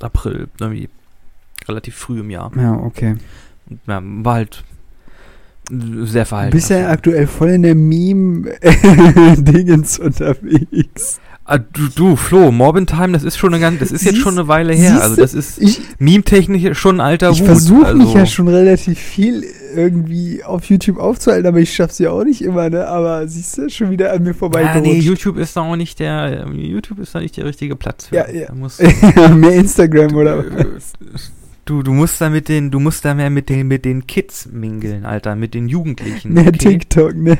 [0.00, 0.88] April, irgendwie
[1.66, 2.52] relativ früh im Jahr.
[2.56, 3.16] Ja, okay.
[3.88, 4.62] Ja, war halt
[5.70, 6.56] sehr Du verhalten.
[6.56, 11.20] bist ja aktuell voll in der Meme-Dingens unterwegs.
[11.46, 14.22] Ah, du, du, Flo, Morbin Time, das ist schon eine ganz, das ist jetzt Siehst-
[14.22, 15.02] schon eine Weile her.
[15.02, 15.60] Also das ist
[15.98, 19.44] meme-technisch schon ein alter ich versuche also, mich ja schon relativ viel
[19.76, 22.88] irgendwie auf YouTube aufzuhalten, aber ich schaff's ja auch nicht immer, ne?
[22.88, 24.90] Aber siehst du, schon wieder an mir Ja, vorbeigerutscht.
[24.90, 28.14] nee, YouTube ist da auch nicht der, YouTube ist da nicht der richtige Platz für.
[28.16, 28.48] Ja, ja.
[29.34, 30.94] Mehr Instagram oder was?
[31.64, 34.46] Du, du musst da mit den, du musst da mehr mit den, mit den Kids
[34.46, 36.32] mingeln, Alter, mit den Jugendlichen.
[36.32, 36.58] Mehr okay?
[36.58, 37.38] TikTok, ne?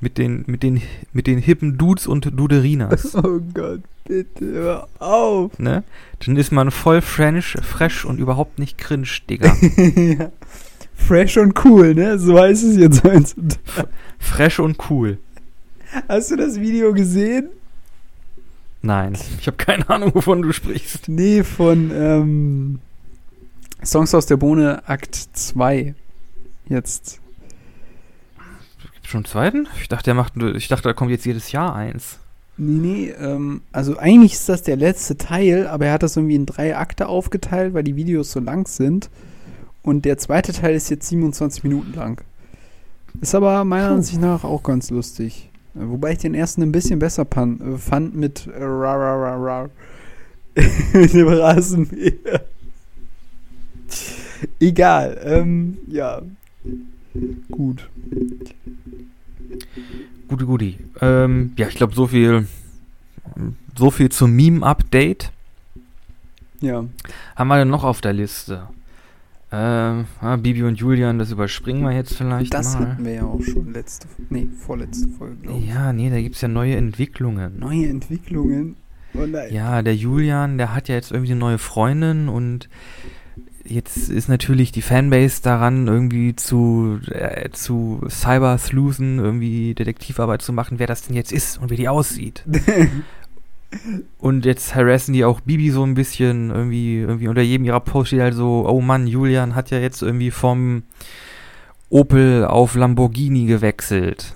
[0.00, 0.80] Mit den, mit den,
[1.12, 3.14] mit den hippen Dudes und Duderinas.
[3.22, 5.58] Oh Gott, bitte hör auf.
[5.58, 5.84] ne?
[6.24, 9.54] Dann ist man voll French, fresh und überhaupt nicht cringe, Digga.
[9.94, 10.32] ja.
[10.94, 12.18] Fresh und cool, ne?
[12.18, 13.88] So heißt es jetzt heutzutage.
[14.18, 15.18] Fresh und cool.
[16.08, 17.48] Hast du das Video gesehen?
[18.82, 21.08] Nein, ich habe keine Ahnung, wovon du sprichst.
[21.08, 22.78] Nee, von ähm,
[23.84, 25.94] Songs aus der Bohne Akt 2.
[26.68, 27.20] Jetzt.
[29.02, 29.68] Schon einen zweiten?
[29.80, 32.18] Ich dachte, der macht, ich dachte, da kommt jetzt jedes Jahr eins.
[32.56, 36.36] Nee, nee, ähm, also eigentlich ist das der letzte Teil, aber er hat das irgendwie
[36.36, 39.10] in drei Akte aufgeteilt, weil die Videos so lang sind.
[39.82, 42.22] Und der zweite Teil ist jetzt 27 Minuten lang.
[43.20, 43.88] Ist aber meiner.
[43.90, 45.50] Ansicht nach auch ganz lustig.
[45.74, 49.70] Wobei ich den ersten ein bisschen besser pan fand mit äh, ra, ra, ra, ra.
[50.92, 52.44] mit dem Rasenmäher.
[54.60, 56.22] Egal, ähm, ja.
[57.50, 57.88] Gut.
[60.28, 60.74] Gute, gute.
[61.00, 62.46] Ähm, ja, ich glaube, so viel,
[63.76, 65.32] so viel zum Meme-Update.
[66.60, 66.84] Ja.
[67.36, 68.68] Haben wir denn noch auf der Liste?
[69.52, 72.90] Ähm, ah, Bibi und Julian, das überspringen wir jetzt vielleicht Das mal.
[72.90, 75.66] hatten wir ja auch schon letzte, nee, vorletzte Folge, glaube ich.
[75.68, 77.58] Ja, nee, da gibt es ja neue Entwicklungen.
[77.58, 78.76] Neue Entwicklungen.
[79.14, 79.52] Oh nein.
[79.52, 82.68] Ja, der Julian, der hat ja jetzt irgendwie eine neue Freundin und
[83.64, 90.78] jetzt ist natürlich die Fanbase daran, irgendwie zu, äh, zu Cyber-Sleuthen, irgendwie Detektivarbeit zu machen,
[90.78, 92.44] wer das denn jetzt ist und wie die aussieht.
[94.18, 98.08] Und jetzt harassen die auch Bibi so ein bisschen, irgendwie, irgendwie unter jedem ihrer Posts
[98.08, 100.82] steht halt so, oh Mann, Julian hat ja jetzt irgendwie vom
[101.88, 104.34] Opel auf Lamborghini gewechselt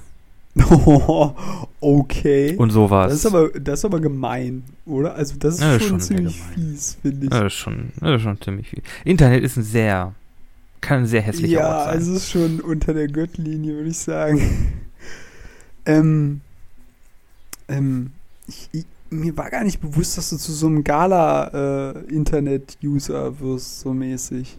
[1.80, 2.54] okay.
[2.56, 3.10] und sowas.
[3.10, 5.14] Das ist, aber, das ist aber gemein, oder?
[5.14, 7.32] Also das ist Ja, das ist schon, schon sehr ziemlich fies, finde ich.
[7.32, 8.82] Ja, das ist schon, das ist schon ziemlich viel.
[9.04, 10.14] Internet ist ein sehr,
[10.80, 11.94] kann ein sehr hässlicher ja, Ort sein.
[11.94, 14.72] also es ist schon unter der Gürtellinie, würde ich sagen.
[15.86, 16.40] ähm,
[17.66, 18.12] ähm,
[18.46, 23.92] ich, ich, mir war gar nicht bewusst, dass du zu so einem Gala-Internet-User wirst, so
[23.92, 24.56] mäßig.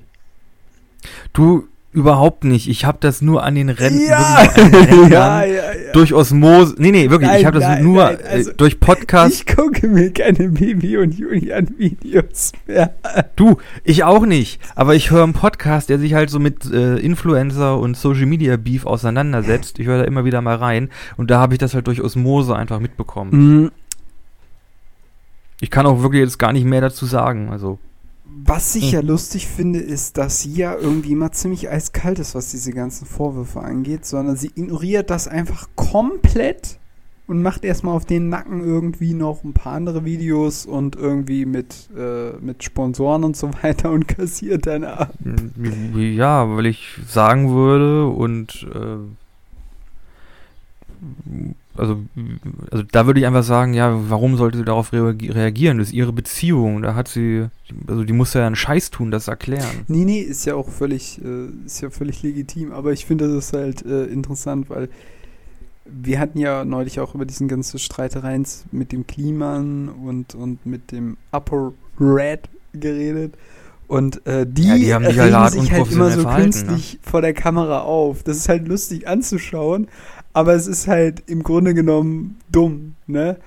[1.31, 2.67] Du überhaupt nicht.
[2.67, 4.17] Ich habe das nur an den Rennen, ja,
[4.53, 5.91] an den ja, ja, ja.
[5.93, 6.75] durch Osmose.
[6.77, 7.29] Nee, nee, wirklich.
[7.31, 9.25] ich Nein, habe das nein, nur nein, also äh, durch Podcast.
[9.47, 13.23] Ich gucke mir keine Bibi und Julian-Videos mehr an.
[13.35, 14.59] du, ich auch nicht.
[14.75, 18.57] Aber ich höre einen Podcast, der sich halt so mit äh, Influencer und Social Media
[18.57, 19.79] Beef auseinandersetzt.
[19.79, 22.55] Ich höre da immer wieder mal rein und da habe ich das halt durch Osmose
[22.55, 23.31] einfach mitbekommen.
[23.31, 23.71] Mhm.
[25.61, 27.49] Ich kann auch wirklich jetzt gar nicht mehr dazu sagen.
[27.49, 27.79] Also
[28.27, 32.51] Was ich ja lustig finde, ist, dass sie ja irgendwie immer ziemlich eiskalt ist, was
[32.51, 36.79] diese ganzen Vorwürfe angeht, sondern sie ignoriert das einfach komplett
[37.27, 41.89] und macht erstmal auf den Nacken irgendwie noch ein paar andere Videos und irgendwie mit,
[41.97, 45.13] äh, mit Sponsoren und so weiter und kassiert dann ab.
[45.95, 48.97] Ja, weil ich sagen würde und äh,
[51.77, 51.97] also,
[52.71, 55.77] also da würde ich einfach sagen, ja, warum sollte sie darauf reagieren?
[55.77, 56.81] Das ist ihre Beziehung.
[56.81, 57.47] Da hat sie,
[57.87, 59.85] also die muss ja einen Scheiß tun, das erklären.
[59.87, 62.71] Nee, nee, ist ja auch völlig, äh, ist ja völlig legitim.
[62.71, 64.89] Aber ich finde, das halt äh, interessant, weil
[65.85, 70.91] wir hatten ja neulich auch über diesen ganzen Streitereien mit dem Kliman und, und mit
[70.91, 73.35] dem Upper Red geredet.
[73.87, 76.65] Und äh, die, ja, die haben regen halt sich halt immer so verhalten, ne?
[76.65, 76.99] künstlich ne?
[77.03, 78.23] vor der Kamera auf.
[78.23, 79.87] Das ist halt lustig anzuschauen,
[80.35, 83.37] aber es ist halt im Grunde genommen dumm, ne?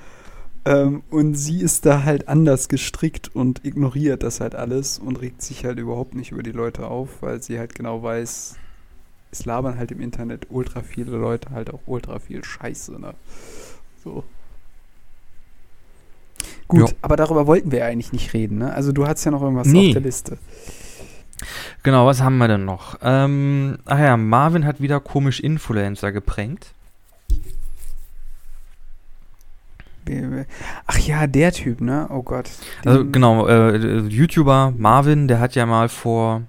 [0.64, 5.43] Ähm, und sie ist da halt anders gestrickt und ignoriert das halt alles und regt
[5.43, 8.57] sich halt überhaupt nicht über die Leute auf, weil sie halt genau weiß,
[9.30, 13.12] es labern halt im Internet ultra viele Leute halt auch ultra viel Scheiße, ne?
[14.03, 14.24] So.
[16.68, 16.97] Gut, jo.
[17.03, 18.72] aber darüber wollten wir ja eigentlich nicht reden, ne?
[18.72, 19.89] Also du hast ja noch irgendwas nee.
[19.89, 20.39] auf der Liste.
[21.82, 22.99] Genau, was haben wir denn noch?
[23.03, 26.72] Ähm, ach ja, Marvin hat wieder komisch Influencer geprankt.
[30.86, 32.09] Ach ja, der Typ, ne?
[32.11, 32.50] Oh Gott.
[32.84, 36.42] Also genau, äh, YouTuber Marvin, der hat ja mal vor,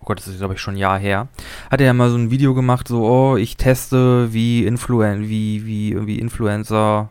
[0.00, 1.28] oh Gott, das ist glaube ich schon ein Jahr her,
[1.70, 5.66] hat er ja mal so ein Video gemacht, so, oh, ich teste, wie Influen wie,
[5.66, 7.10] wie, wie Influencer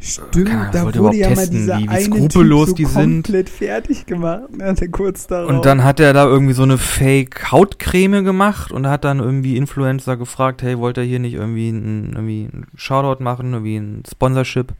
[0.00, 3.24] Stimmt, Ahnung, da wurde ja testen, mal dieser wie, wie skrupellos so die sind.
[3.24, 5.50] komplett fertig gemacht, ne, kurz darauf.
[5.50, 10.16] Und dann hat er da irgendwie so eine Fake-Hautcreme gemacht und hat dann irgendwie Influencer
[10.16, 14.72] gefragt, hey, wollt ihr hier nicht irgendwie ein, irgendwie ein Shoutout machen, irgendwie ein Sponsorship?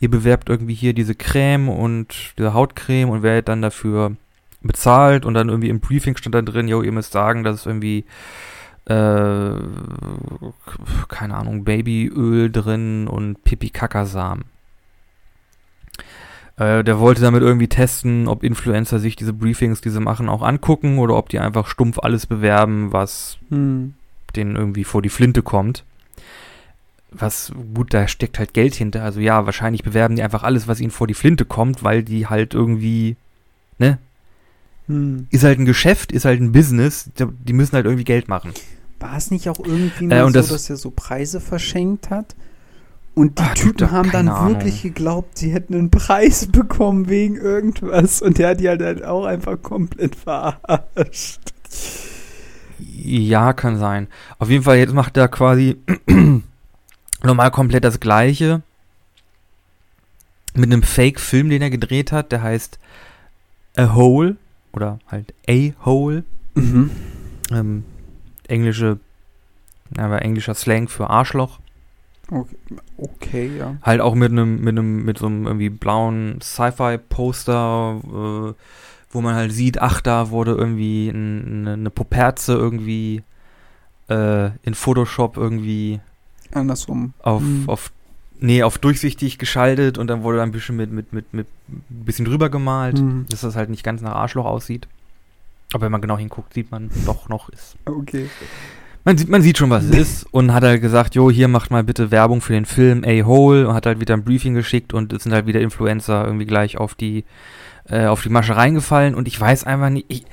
[0.00, 4.12] Ihr bewerbt irgendwie hier diese Creme und diese Hautcreme und werdet dann dafür
[4.62, 7.66] bezahlt und dann irgendwie im Briefing stand da drin, yo, ihr müsst sagen, dass es
[7.66, 8.04] irgendwie
[8.86, 9.50] äh,
[11.08, 14.44] keine Ahnung, Babyöl drin und Pipi-Kakasamen.
[16.56, 20.42] Äh, der wollte damit irgendwie testen, ob Influencer sich diese Briefings, die sie machen, auch
[20.42, 23.94] angucken oder ob die einfach stumpf alles bewerben, was hm.
[24.34, 25.84] denen irgendwie vor die Flinte kommt.
[27.10, 29.02] Was, gut, da steckt halt Geld hinter.
[29.02, 32.26] Also ja, wahrscheinlich bewerben die einfach alles, was ihnen vor die Flinte kommt, weil die
[32.26, 33.16] halt irgendwie,
[33.78, 33.98] ne?
[34.86, 35.26] Hm.
[35.30, 38.52] Ist halt ein Geschäft, ist halt ein Business, die müssen halt irgendwie Geld machen.
[39.00, 42.34] War es nicht auch irgendwie äh, mal so, das dass er so Preise verschenkt hat?
[43.14, 44.56] Und die Ach, Typen haben dann Ahnung.
[44.56, 48.20] wirklich geglaubt, sie hätten einen Preis bekommen wegen irgendwas.
[48.20, 51.40] Und der hat die halt, halt auch einfach komplett verarscht.
[52.78, 54.08] Ja, kann sein.
[54.38, 55.78] Auf jeden Fall, jetzt macht er quasi
[57.22, 58.62] nochmal komplett das Gleiche.
[60.54, 62.32] Mit einem Fake-Film, den er gedreht hat.
[62.32, 62.78] Der heißt
[63.76, 64.36] A Hole.
[64.72, 66.24] Oder halt A Hole.
[66.54, 66.90] Mhm.
[67.50, 67.84] Ähm,
[68.50, 68.98] englische,
[69.96, 71.58] aber englischer Slang für Arschloch.
[72.30, 72.56] Okay,
[72.96, 73.76] okay, ja.
[73.82, 78.54] Halt auch mit einem, mit einem, mit so einem irgendwie blauen Sci-Fi-Poster, äh,
[79.10, 83.22] wo man halt sieht, ach, da wurde irgendwie eine, eine Poperze irgendwie
[84.08, 86.00] äh, in Photoshop irgendwie
[86.52, 87.64] andersrum auf, hm.
[87.68, 87.92] auf
[88.38, 92.04] nee, auf durchsichtig geschaltet und dann wurde da ein bisschen mit, mit, mit, mit ein
[92.04, 93.26] bisschen drüber gemalt, hm.
[93.28, 94.88] dass das halt nicht ganz nach Arschloch aussieht.
[95.72, 97.76] Aber wenn man genau hinguckt, sieht man doch noch ist.
[97.84, 98.28] Okay.
[99.04, 101.70] Man sieht, man sieht schon, was es ist und hat halt gesagt, jo, hier macht
[101.70, 105.12] mal bitte Werbung für den Film A-Hole und hat halt wieder ein Briefing geschickt und
[105.12, 107.24] es sind halt wieder Influencer irgendwie gleich auf die,
[107.88, 110.24] äh, auf die Masche reingefallen und ich weiß einfach nicht, ich,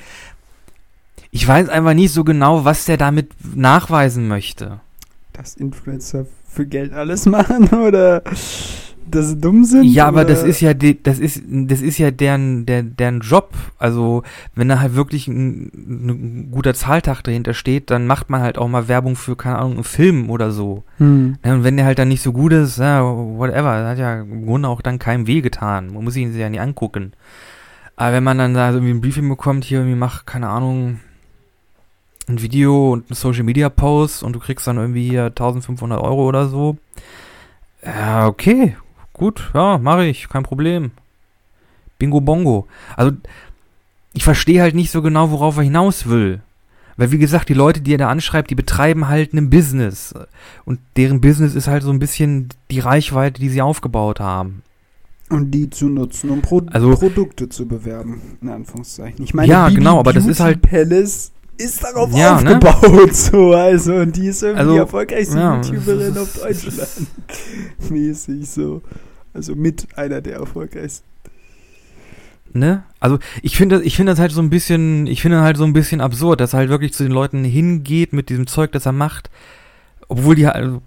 [1.29, 4.79] ich weiß einfach nicht so genau, was der damit nachweisen möchte.
[5.33, 8.23] Dass Influencer für Geld alles machen oder
[9.09, 9.83] dass sie dumm sind?
[9.83, 13.53] Ja, aber das ist ja die, das ist das ist ja deren der, deren Job.
[13.77, 14.23] Also
[14.55, 18.67] wenn da halt wirklich ein, ein, guter Zahltag dahinter steht, dann macht man halt auch
[18.67, 20.83] mal Werbung für keine Ahnung einen Film oder so.
[20.97, 21.37] Hm.
[21.43, 24.45] Ja, und wenn der halt dann nicht so gut ist, ja, whatever, hat ja im
[24.45, 25.93] Grunde auch dann keinem weh getan.
[25.93, 27.13] Man muss ihn sich ja nicht angucken.
[27.95, 30.99] Aber wenn man dann da irgendwie ein Briefing bekommt, hier irgendwie mach keine Ahnung
[32.27, 36.27] ein Video und ein Social Media Post und du kriegst dann irgendwie hier 1500 Euro
[36.27, 36.77] oder so.
[37.85, 38.77] Ja, okay,
[39.13, 40.91] Gut, ja, mache ich, kein Problem.
[41.99, 42.67] Bingo Bongo.
[42.97, 43.15] Also,
[44.13, 46.41] ich verstehe halt nicht so genau, worauf er hinaus will.
[46.97, 50.13] Weil, wie gesagt, die Leute, die er da anschreibt, die betreiben halt ein Business.
[50.65, 54.61] Und deren Business ist halt so ein bisschen die Reichweite, die sie aufgebaut haben.
[55.29, 59.23] Und die zu nutzen, um Pro also, Produkte zu bewerben, in Anführungszeichen.
[59.23, 60.61] Ich meine, ja, Bibi genau, aber Beauty das ist halt.
[60.61, 62.55] Palace ist darauf ja, ne?
[62.55, 63.13] aufgebaut, ne?
[63.13, 66.89] so, also, und die ist irgendwie also, die erfolgreichste ja, YouTuberin auf Deutschland.
[67.89, 68.81] Mäßig so.
[69.33, 71.07] Also mit einer der erfolgreichsten.
[72.55, 72.83] Ne?
[72.99, 75.73] Also ich finde ich finde das halt so ein bisschen, ich finde halt so ein
[75.73, 78.91] bisschen absurd, dass er halt wirklich zu den Leuten hingeht mit diesem Zeug, das er
[78.91, 79.31] macht,
[80.07, 80.81] obwohl die halt, also,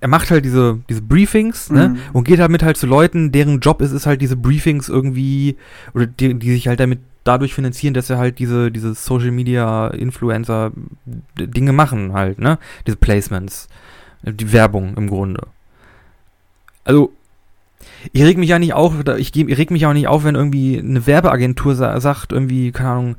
[0.00, 1.90] er macht halt diese, diese Briefings, ne?
[1.90, 1.98] Mhm.
[2.12, 5.56] Und geht damit halt zu Leuten, deren Job ist, ist halt diese Briefings irgendwie,
[5.94, 9.88] oder die, die sich halt damit dadurch finanzieren, dass er halt diese, diese Social Media
[9.88, 10.72] Influencer
[11.36, 12.58] Dinge machen halt, ne?
[12.86, 13.68] Diese Placements.
[14.22, 15.46] Die Werbung im Grunde.
[16.84, 17.12] Also,
[18.12, 20.78] ich reg mich ja nicht auf, ich, ich reg mich auch nicht auf, wenn irgendwie
[20.78, 23.16] eine Werbeagentur sa sagt, irgendwie, keine Ahnung,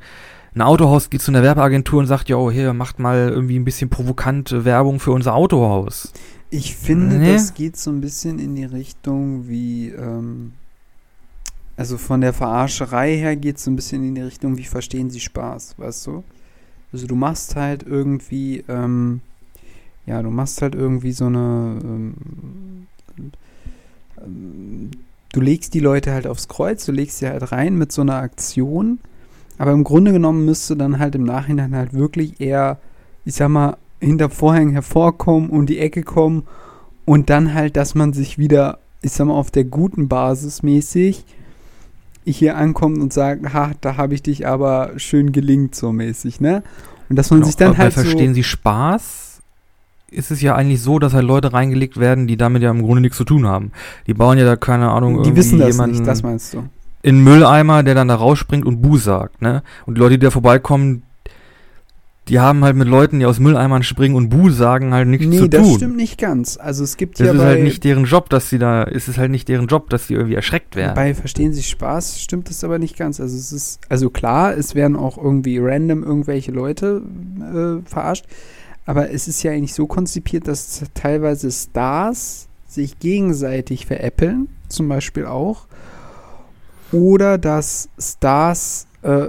[0.54, 3.88] ein Autohaus geht zu einer Werbeagentur und sagt, jo, hier, macht mal irgendwie ein bisschen
[3.88, 6.12] provokante Werbung für unser Autohaus.
[6.50, 7.32] Ich finde, nee.
[7.32, 10.52] das geht so ein bisschen in die Richtung wie, ähm,
[11.80, 15.08] also von der Verarscherei her geht es so ein bisschen in die Richtung, wie verstehen
[15.08, 16.24] Sie Spaß, weißt du?
[16.92, 19.22] Also du machst halt irgendwie, ähm,
[20.04, 22.14] ja, du machst halt irgendwie so eine, ähm,
[24.22, 24.90] ähm,
[25.32, 28.16] du legst die Leute halt aufs Kreuz, du legst sie halt rein mit so einer
[28.16, 29.00] Aktion,
[29.56, 32.78] aber im Grunde genommen müsste dann halt im Nachhinein halt wirklich eher,
[33.24, 36.46] ich sag mal, hinter Vorhängen hervorkommen, um die Ecke kommen
[37.06, 41.24] und dann halt, dass man sich wieder, ich sag mal, auf der guten Basis mäßig
[42.24, 46.62] hier ankommt und sagt, ha, da habe ich dich aber schön gelingt, so mäßig, ne?
[47.08, 47.92] Und dass man genau, sich dann halt.
[47.92, 49.42] Verstehen so Sie Spaß?
[50.10, 53.00] Ist es ja eigentlich so, dass halt Leute reingelegt werden, die damit ja im Grunde
[53.00, 53.70] nichts zu tun haben.
[54.06, 55.22] Die bauen ja da keine Ahnung.
[55.22, 56.64] Die wissen das nicht, das meinst du.
[57.02, 59.62] In Mülleimer, der dann da rausspringt und Bu sagt, ne?
[59.86, 61.04] Und die Leute, die da vorbeikommen,
[62.30, 65.38] die haben halt mit Leuten, die aus Mülleimern springen und Bu sagen, halt nichts nee,
[65.38, 65.60] zu tun.
[65.62, 66.56] Nee, das stimmt nicht ganz.
[66.56, 69.18] Also es gibt das ja ist halt nicht deren Job, dass sie da, ist es
[69.18, 70.94] halt nicht deren Job, dass sie irgendwie erschreckt werden.
[70.94, 73.20] Bei Verstehen Sie Spaß stimmt das aber nicht ganz.
[73.20, 77.02] Also es ist, also klar, es werden auch irgendwie random irgendwelche Leute
[77.40, 78.26] äh, verarscht,
[78.86, 85.26] aber es ist ja eigentlich so konzipiert, dass teilweise Stars sich gegenseitig veräppeln, zum Beispiel
[85.26, 85.66] auch,
[86.92, 89.26] oder dass Stars äh,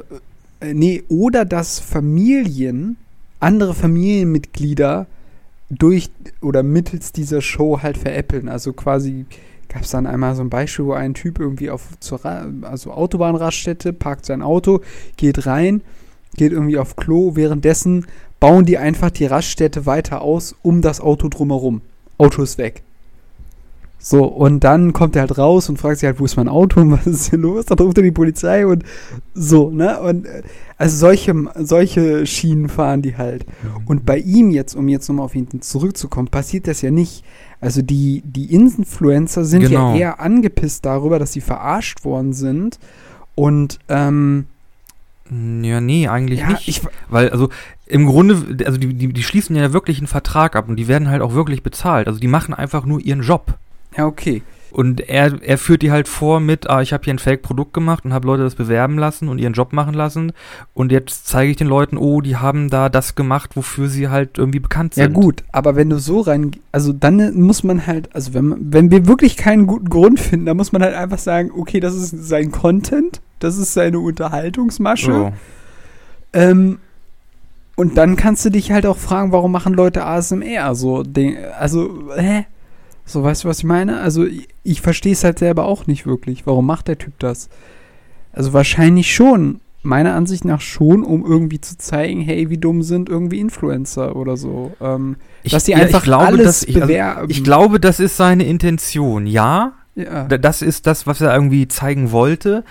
[0.62, 2.97] äh, nee, oder dass Familien,
[3.39, 5.07] andere Familienmitglieder
[5.70, 6.09] durch
[6.41, 8.49] oder mittels dieser Show halt veräppeln.
[8.49, 9.26] Also quasi
[9.70, 13.93] gab es dann einmal so ein Beispiel, wo ein Typ irgendwie auf zur also Autobahnraststätte
[13.93, 14.82] parkt sein Auto,
[15.18, 15.82] geht rein,
[16.36, 18.05] geht irgendwie auf Klo, währenddessen
[18.39, 21.82] bauen die einfach die Raststätte weiter aus um das Auto drumherum.
[22.18, 22.84] Auto ist weg.
[24.04, 26.82] So, und dann kommt er halt raus und fragt sich halt, wo ist mein Auto
[26.82, 27.66] und was ist hier los?
[27.66, 28.84] Dann ruft er die Polizei und
[29.36, 29.99] so, ne?
[29.99, 30.41] Und äh,
[30.78, 33.45] also solche, solche Schienen fahren die halt.
[33.45, 33.88] Mhm.
[33.88, 37.24] Und bei ihm jetzt, um jetzt nochmal auf ihn zurückzukommen, passiert das ja nicht.
[37.60, 39.93] Also die, die Influencer sind genau.
[39.93, 42.80] ja eher angepisst darüber, dass sie verarscht worden sind.
[43.36, 44.45] Und ähm,
[45.30, 46.68] ja, nee, eigentlich ja, nicht.
[46.68, 47.49] Ich, weil, also
[47.86, 51.10] im Grunde, also die, die, die schließen ja wirklich einen Vertrag ab und die werden
[51.10, 52.08] halt auch wirklich bezahlt.
[52.08, 53.60] Also die machen einfach nur ihren Job.
[53.98, 54.42] Ja, okay.
[54.72, 58.06] Und er, er führt die halt vor mit, ah, ich habe hier ein Fake-Produkt gemacht
[58.06, 60.32] und habe Leute das bewerben lassen und ihren Job machen lassen.
[60.74, 64.38] Und jetzt zeige ich den Leuten, oh, die haben da das gemacht, wofür sie halt
[64.38, 65.04] irgendwie bekannt sind.
[65.04, 68.92] Ja gut, aber wenn du so rein, also dann muss man halt, also wenn, wenn
[68.92, 72.12] wir wirklich keinen guten Grund finden, dann muss man halt einfach sagen, okay, das ist
[72.30, 75.12] sein Content, das ist seine Unterhaltungsmasche.
[75.12, 75.34] Oh.
[76.32, 76.80] Ähm,
[77.76, 80.76] und dann kannst du dich halt auch fragen, warum machen Leute ASMR?
[80.76, 82.46] So, den, also, hä?
[83.12, 83.99] So, weißt du, was ich meine?
[83.99, 86.45] Also, ich, ich verstehe es halt selber auch nicht wirklich.
[86.45, 87.49] Warum macht der Typ das?
[88.32, 89.59] Also, wahrscheinlich schon.
[89.84, 94.38] Meiner Ansicht nach schon, um irgendwie zu zeigen, hey, wie dumm sind irgendwie Influencer oder
[94.38, 94.72] so.
[94.80, 98.16] Ähm, ich, dass die ja, einfach glaube, alles dass ich, also, ich glaube, das ist
[98.16, 99.26] seine Intention.
[99.26, 102.64] Ja, ja, das ist das, was er irgendwie zeigen wollte.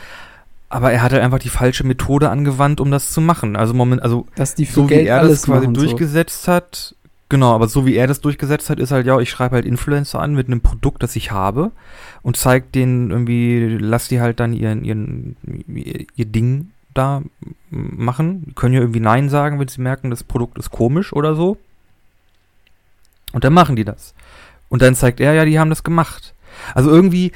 [0.69, 3.57] Aber er hat halt einfach die falsche Methode angewandt, um das zu machen.
[3.57, 6.53] Also moment, also dass die so Geld wie er das quasi durchgesetzt so.
[6.53, 6.95] hat,
[7.31, 10.19] Genau, aber so wie er das durchgesetzt hat, ist halt, ja, ich schreibe halt Influencer
[10.21, 11.71] an mit einem Produkt, das ich habe
[12.23, 15.37] und zeig denen irgendwie, lass die halt dann ihren, ihren,
[16.17, 17.23] ihr Ding da
[17.71, 18.47] machen.
[18.47, 21.57] Die können ja irgendwie Nein sagen, wenn sie merken, das Produkt ist komisch oder so.
[23.33, 24.13] Und dann machen die das.
[24.69, 26.35] Und dann zeigt er, ja, die haben das gemacht.
[26.75, 27.31] Also irgendwie,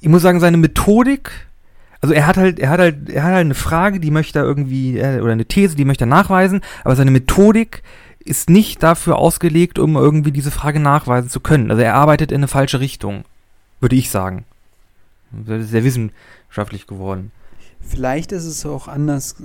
[0.00, 1.32] ich muss sagen, seine Methodik,
[2.00, 4.44] also er hat halt, er hat halt, er hat halt eine Frage, die möchte er
[4.44, 7.82] irgendwie, äh, oder eine These, die möchte er nachweisen, aber seine Methodik
[8.24, 11.70] ist nicht dafür ausgelegt, um irgendwie diese Frage nachweisen zu können.
[11.70, 13.24] Also er arbeitet in eine falsche Richtung,
[13.80, 14.44] würde ich sagen.
[15.32, 17.32] Das ist sehr wissenschaftlich geworden.
[17.80, 19.36] Vielleicht ist es auch anders.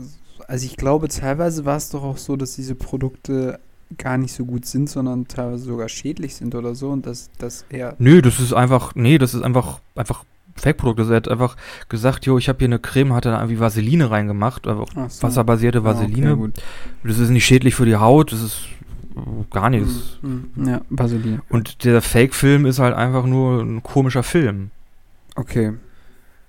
[0.47, 3.59] Also ich glaube, teilweise war es doch auch so, dass diese Produkte
[3.97, 7.65] gar nicht so gut sind, sondern teilweise sogar schädlich sind oder so und dass das
[7.69, 7.95] eher.
[7.99, 10.25] Nö, das ist einfach, nee, das ist einfach, einfach
[10.55, 10.99] Fake-Produkt.
[10.99, 11.55] Also er hat einfach
[11.89, 15.23] gesagt, jo, ich habe hier eine Creme, hat da irgendwie Vaseline reingemacht, also so.
[15.23, 16.29] wasserbasierte Vaseline.
[16.29, 16.51] Ah, okay,
[17.03, 18.61] das ist nicht schädlich für die Haut, das ist
[19.51, 20.17] gar nichts.
[20.21, 21.41] Mm, ja, Vaseline.
[21.49, 24.71] Und der Fake-Film ist halt einfach nur ein komischer Film.
[25.35, 25.73] Okay.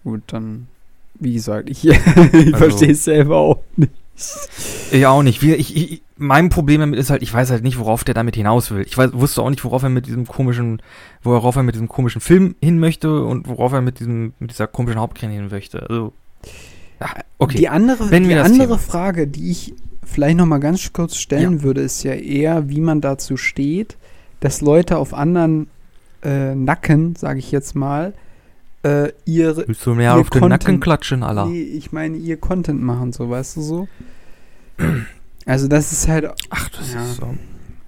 [0.05, 0.69] Gut, dann,
[1.15, 3.93] wie gesagt, ich, ich also, verstehe es selber auch nicht.
[4.91, 5.43] Ich auch nicht.
[5.43, 8.71] Ich, ich, mein Problem damit ist halt, ich weiß halt nicht, worauf der damit hinaus
[8.71, 8.83] will.
[8.87, 10.81] Ich weiß, wusste auch nicht, worauf er mit diesem komischen,
[11.23, 14.67] worauf er mit diesem komischen Film hin möchte und worauf er mit diesem, mit dieser
[14.67, 15.89] komischen Hauptcreme hin möchte.
[15.89, 16.13] Also,
[17.01, 17.09] ja,
[17.39, 17.59] okay.
[17.59, 21.63] Die andere, die andere Frage, die ich vielleicht noch mal ganz kurz stellen ja.
[21.63, 23.97] würde, ist ja eher, wie man dazu steht,
[24.41, 25.69] dass Leute auf anderen
[26.23, 28.15] äh, Nacken, sage ich jetzt mal,
[28.87, 29.67] äh, ihre.
[29.69, 31.47] Willst du mehr ihr auf den Content- Nacken klatschen, Allah?
[31.47, 33.89] Nee, ich meine, ihr Content machen, so, weißt du so?
[35.45, 37.03] Also, das ist halt, Ach, das Ja.
[37.05, 37.35] ist so.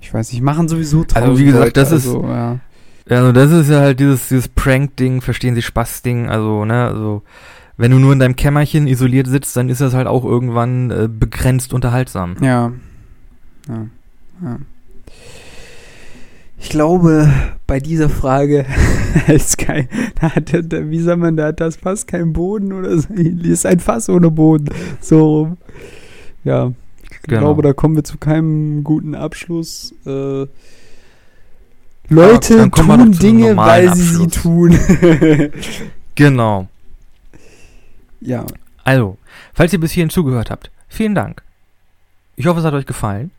[0.01, 2.59] ich weiß nicht, machen sowieso Also, wie gesagt, Leute, das ist- also, ja.
[3.11, 7.22] Also das ist ja halt dieses, dieses Prank-Ding, verstehen Sie Spaß-Ding, also, ne, also,
[7.78, 11.09] wenn du nur in deinem Kämmerchen isoliert sitzt, dann ist das halt auch irgendwann äh,
[11.11, 12.36] begrenzt unterhaltsam.
[12.42, 12.72] Ja.
[13.68, 13.86] Ja.
[14.42, 14.59] ja.
[16.61, 17.31] Ich glaube,
[17.67, 18.67] bei dieser Frage
[19.29, 19.89] ist kein,
[20.21, 23.09] da hat, wie sagt man, da hat das Fass keinen Boden oder so.
[23.15, 24.69] Ist ein Fass ohne Boden.
[25.01, 25.57] So rum.
[26.45, 26.73] Ja.
[27.11, 27.41] Ich Genau.
[27.41, 29.95] glaube, da kommen wir zu keinem guten Abschluss.
[30.07, 30.47] Äh,
[32.11, 34.43] Leute wir tun Dinge, weil sie sie Abschluss.
[34.43, 34.79] tun.
[36.15, 36.67] Genau.
[38.21, 38.45] ja.
[38.83, 39.19] Also,
[39.55, 41.43] falls ihr bis hierhin zugehört habt, vielen Dank.
[42.35, 43.31] Ich hoffe, es hat euch gefallen.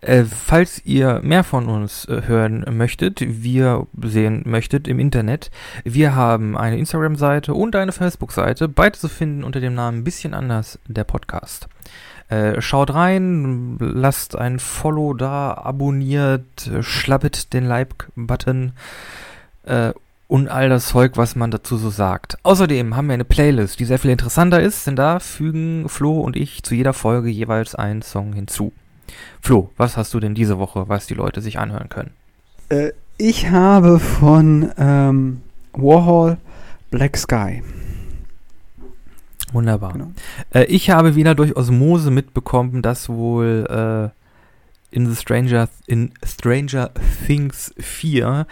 [0.00, 5.50] Äh, falls ihr mehr von uns äh, hören möchtet, wir sehen möchtet im Internet,
[5.84, 10.78] wir haben eine Instagram-Seite und eine Facebook-Seite, beide zu finden unter dem Namen Bisschen anders,
[10.86, 11.68] der Podcast.
[12.28, 18.72] Äh, schaut rein, lasst ein Follow da, abonniert, schlappet den Like-Button
[19.64, 19.92] äh,
[20.28, 22.38] und all das Zeug, was man dazu so sagt.
[22.44, 26.36] Außerdem haben wir eine Playlist, die sehr viel interessanter ist, denn da fügen Flo und
[26.36, 28.72] ich zu jeder Folge jeweils einen Song hinzu.
[29.40, 32.10] Flo, was hast du denn diese Woche, was die Leute sich anhören können?
[32.68, 35.42] Äh, ich habe von ähm,
[35.72, 36.38] Warhol
[36.90, 37.62] Black Sky.
[39.52, 39.92] Wunderbar.
[39.92, 40.12] Genau.
[40.52, 46.90] Äh, ich habe wieder durch Osmose mitbekommen, dass wohl äh, in The Stranger in Stranger
[47.26, 48.46] Things 4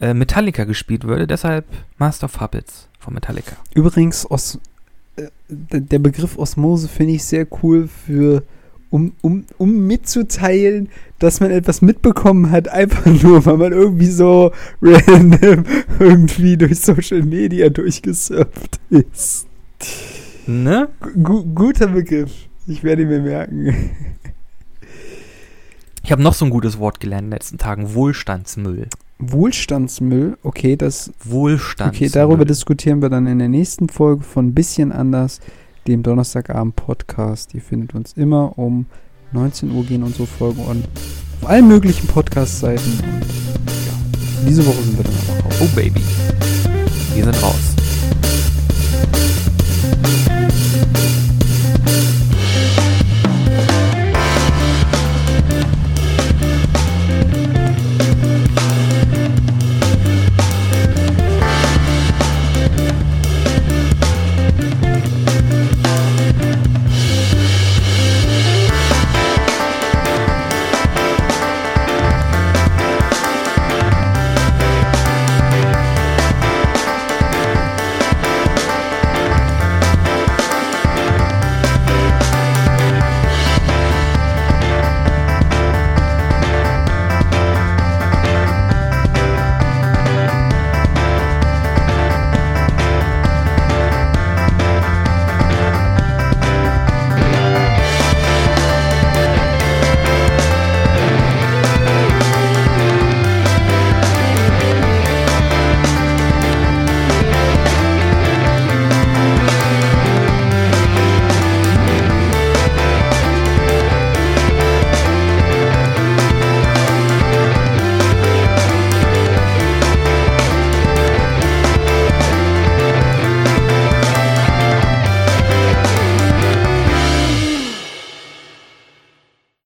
[0.00, 1.66] äh, Metallica gespielt würde, deshalb
[1.98, 3.56] Master of Puppets von Metallica.
[3.74, 4.58] Übrigens, Os
[5.16, 8.42] äh, der Begriff Osmose finde ich sehr cool für,
[8.90, 10.88] um, um, um mitzuteilen,
[11.18, 15.64] dass man etwas mitbekommen hat, einfach nur, weil man irgendwie so random
[15.98, 19.46] irgendwie durch Social Media durchgesurft ist.
[20.46, 20.88] Ne?
[21.22, 22.32] Gu guter Begriff.
[22.66, 23.74] Ich werde ihn mir merken.
[26.02, 27.94] Ich habe noch so ein gutes Wort gelernt in den letzten Tagen.
[27.94, 28.88] Wohlstandsmüll.
[29.18, 32.08] Wohlstandsmüll, okay, das Wohlstandsmüll.
[32.08, 35.40] Okay, darüber diskutieren wir dann in der nächsten Folge von Bisschen anders,
[35.86, 37.54] dem Donnerstagabend-Podcast.
[37.54, 38.86] Ihr findet uns immer um
[39.32, 40.82] 19 Uhr gehen unsere Folgen on
[41.42, 42.98] auf allen möglichen Podcast-Seiten.
[43.02, 45.54] Und ja, diese Woche sind wir dann aber raus.
[45.60, 46.02] Oh Baby.
[47.14, 47.79] Wir sind raus.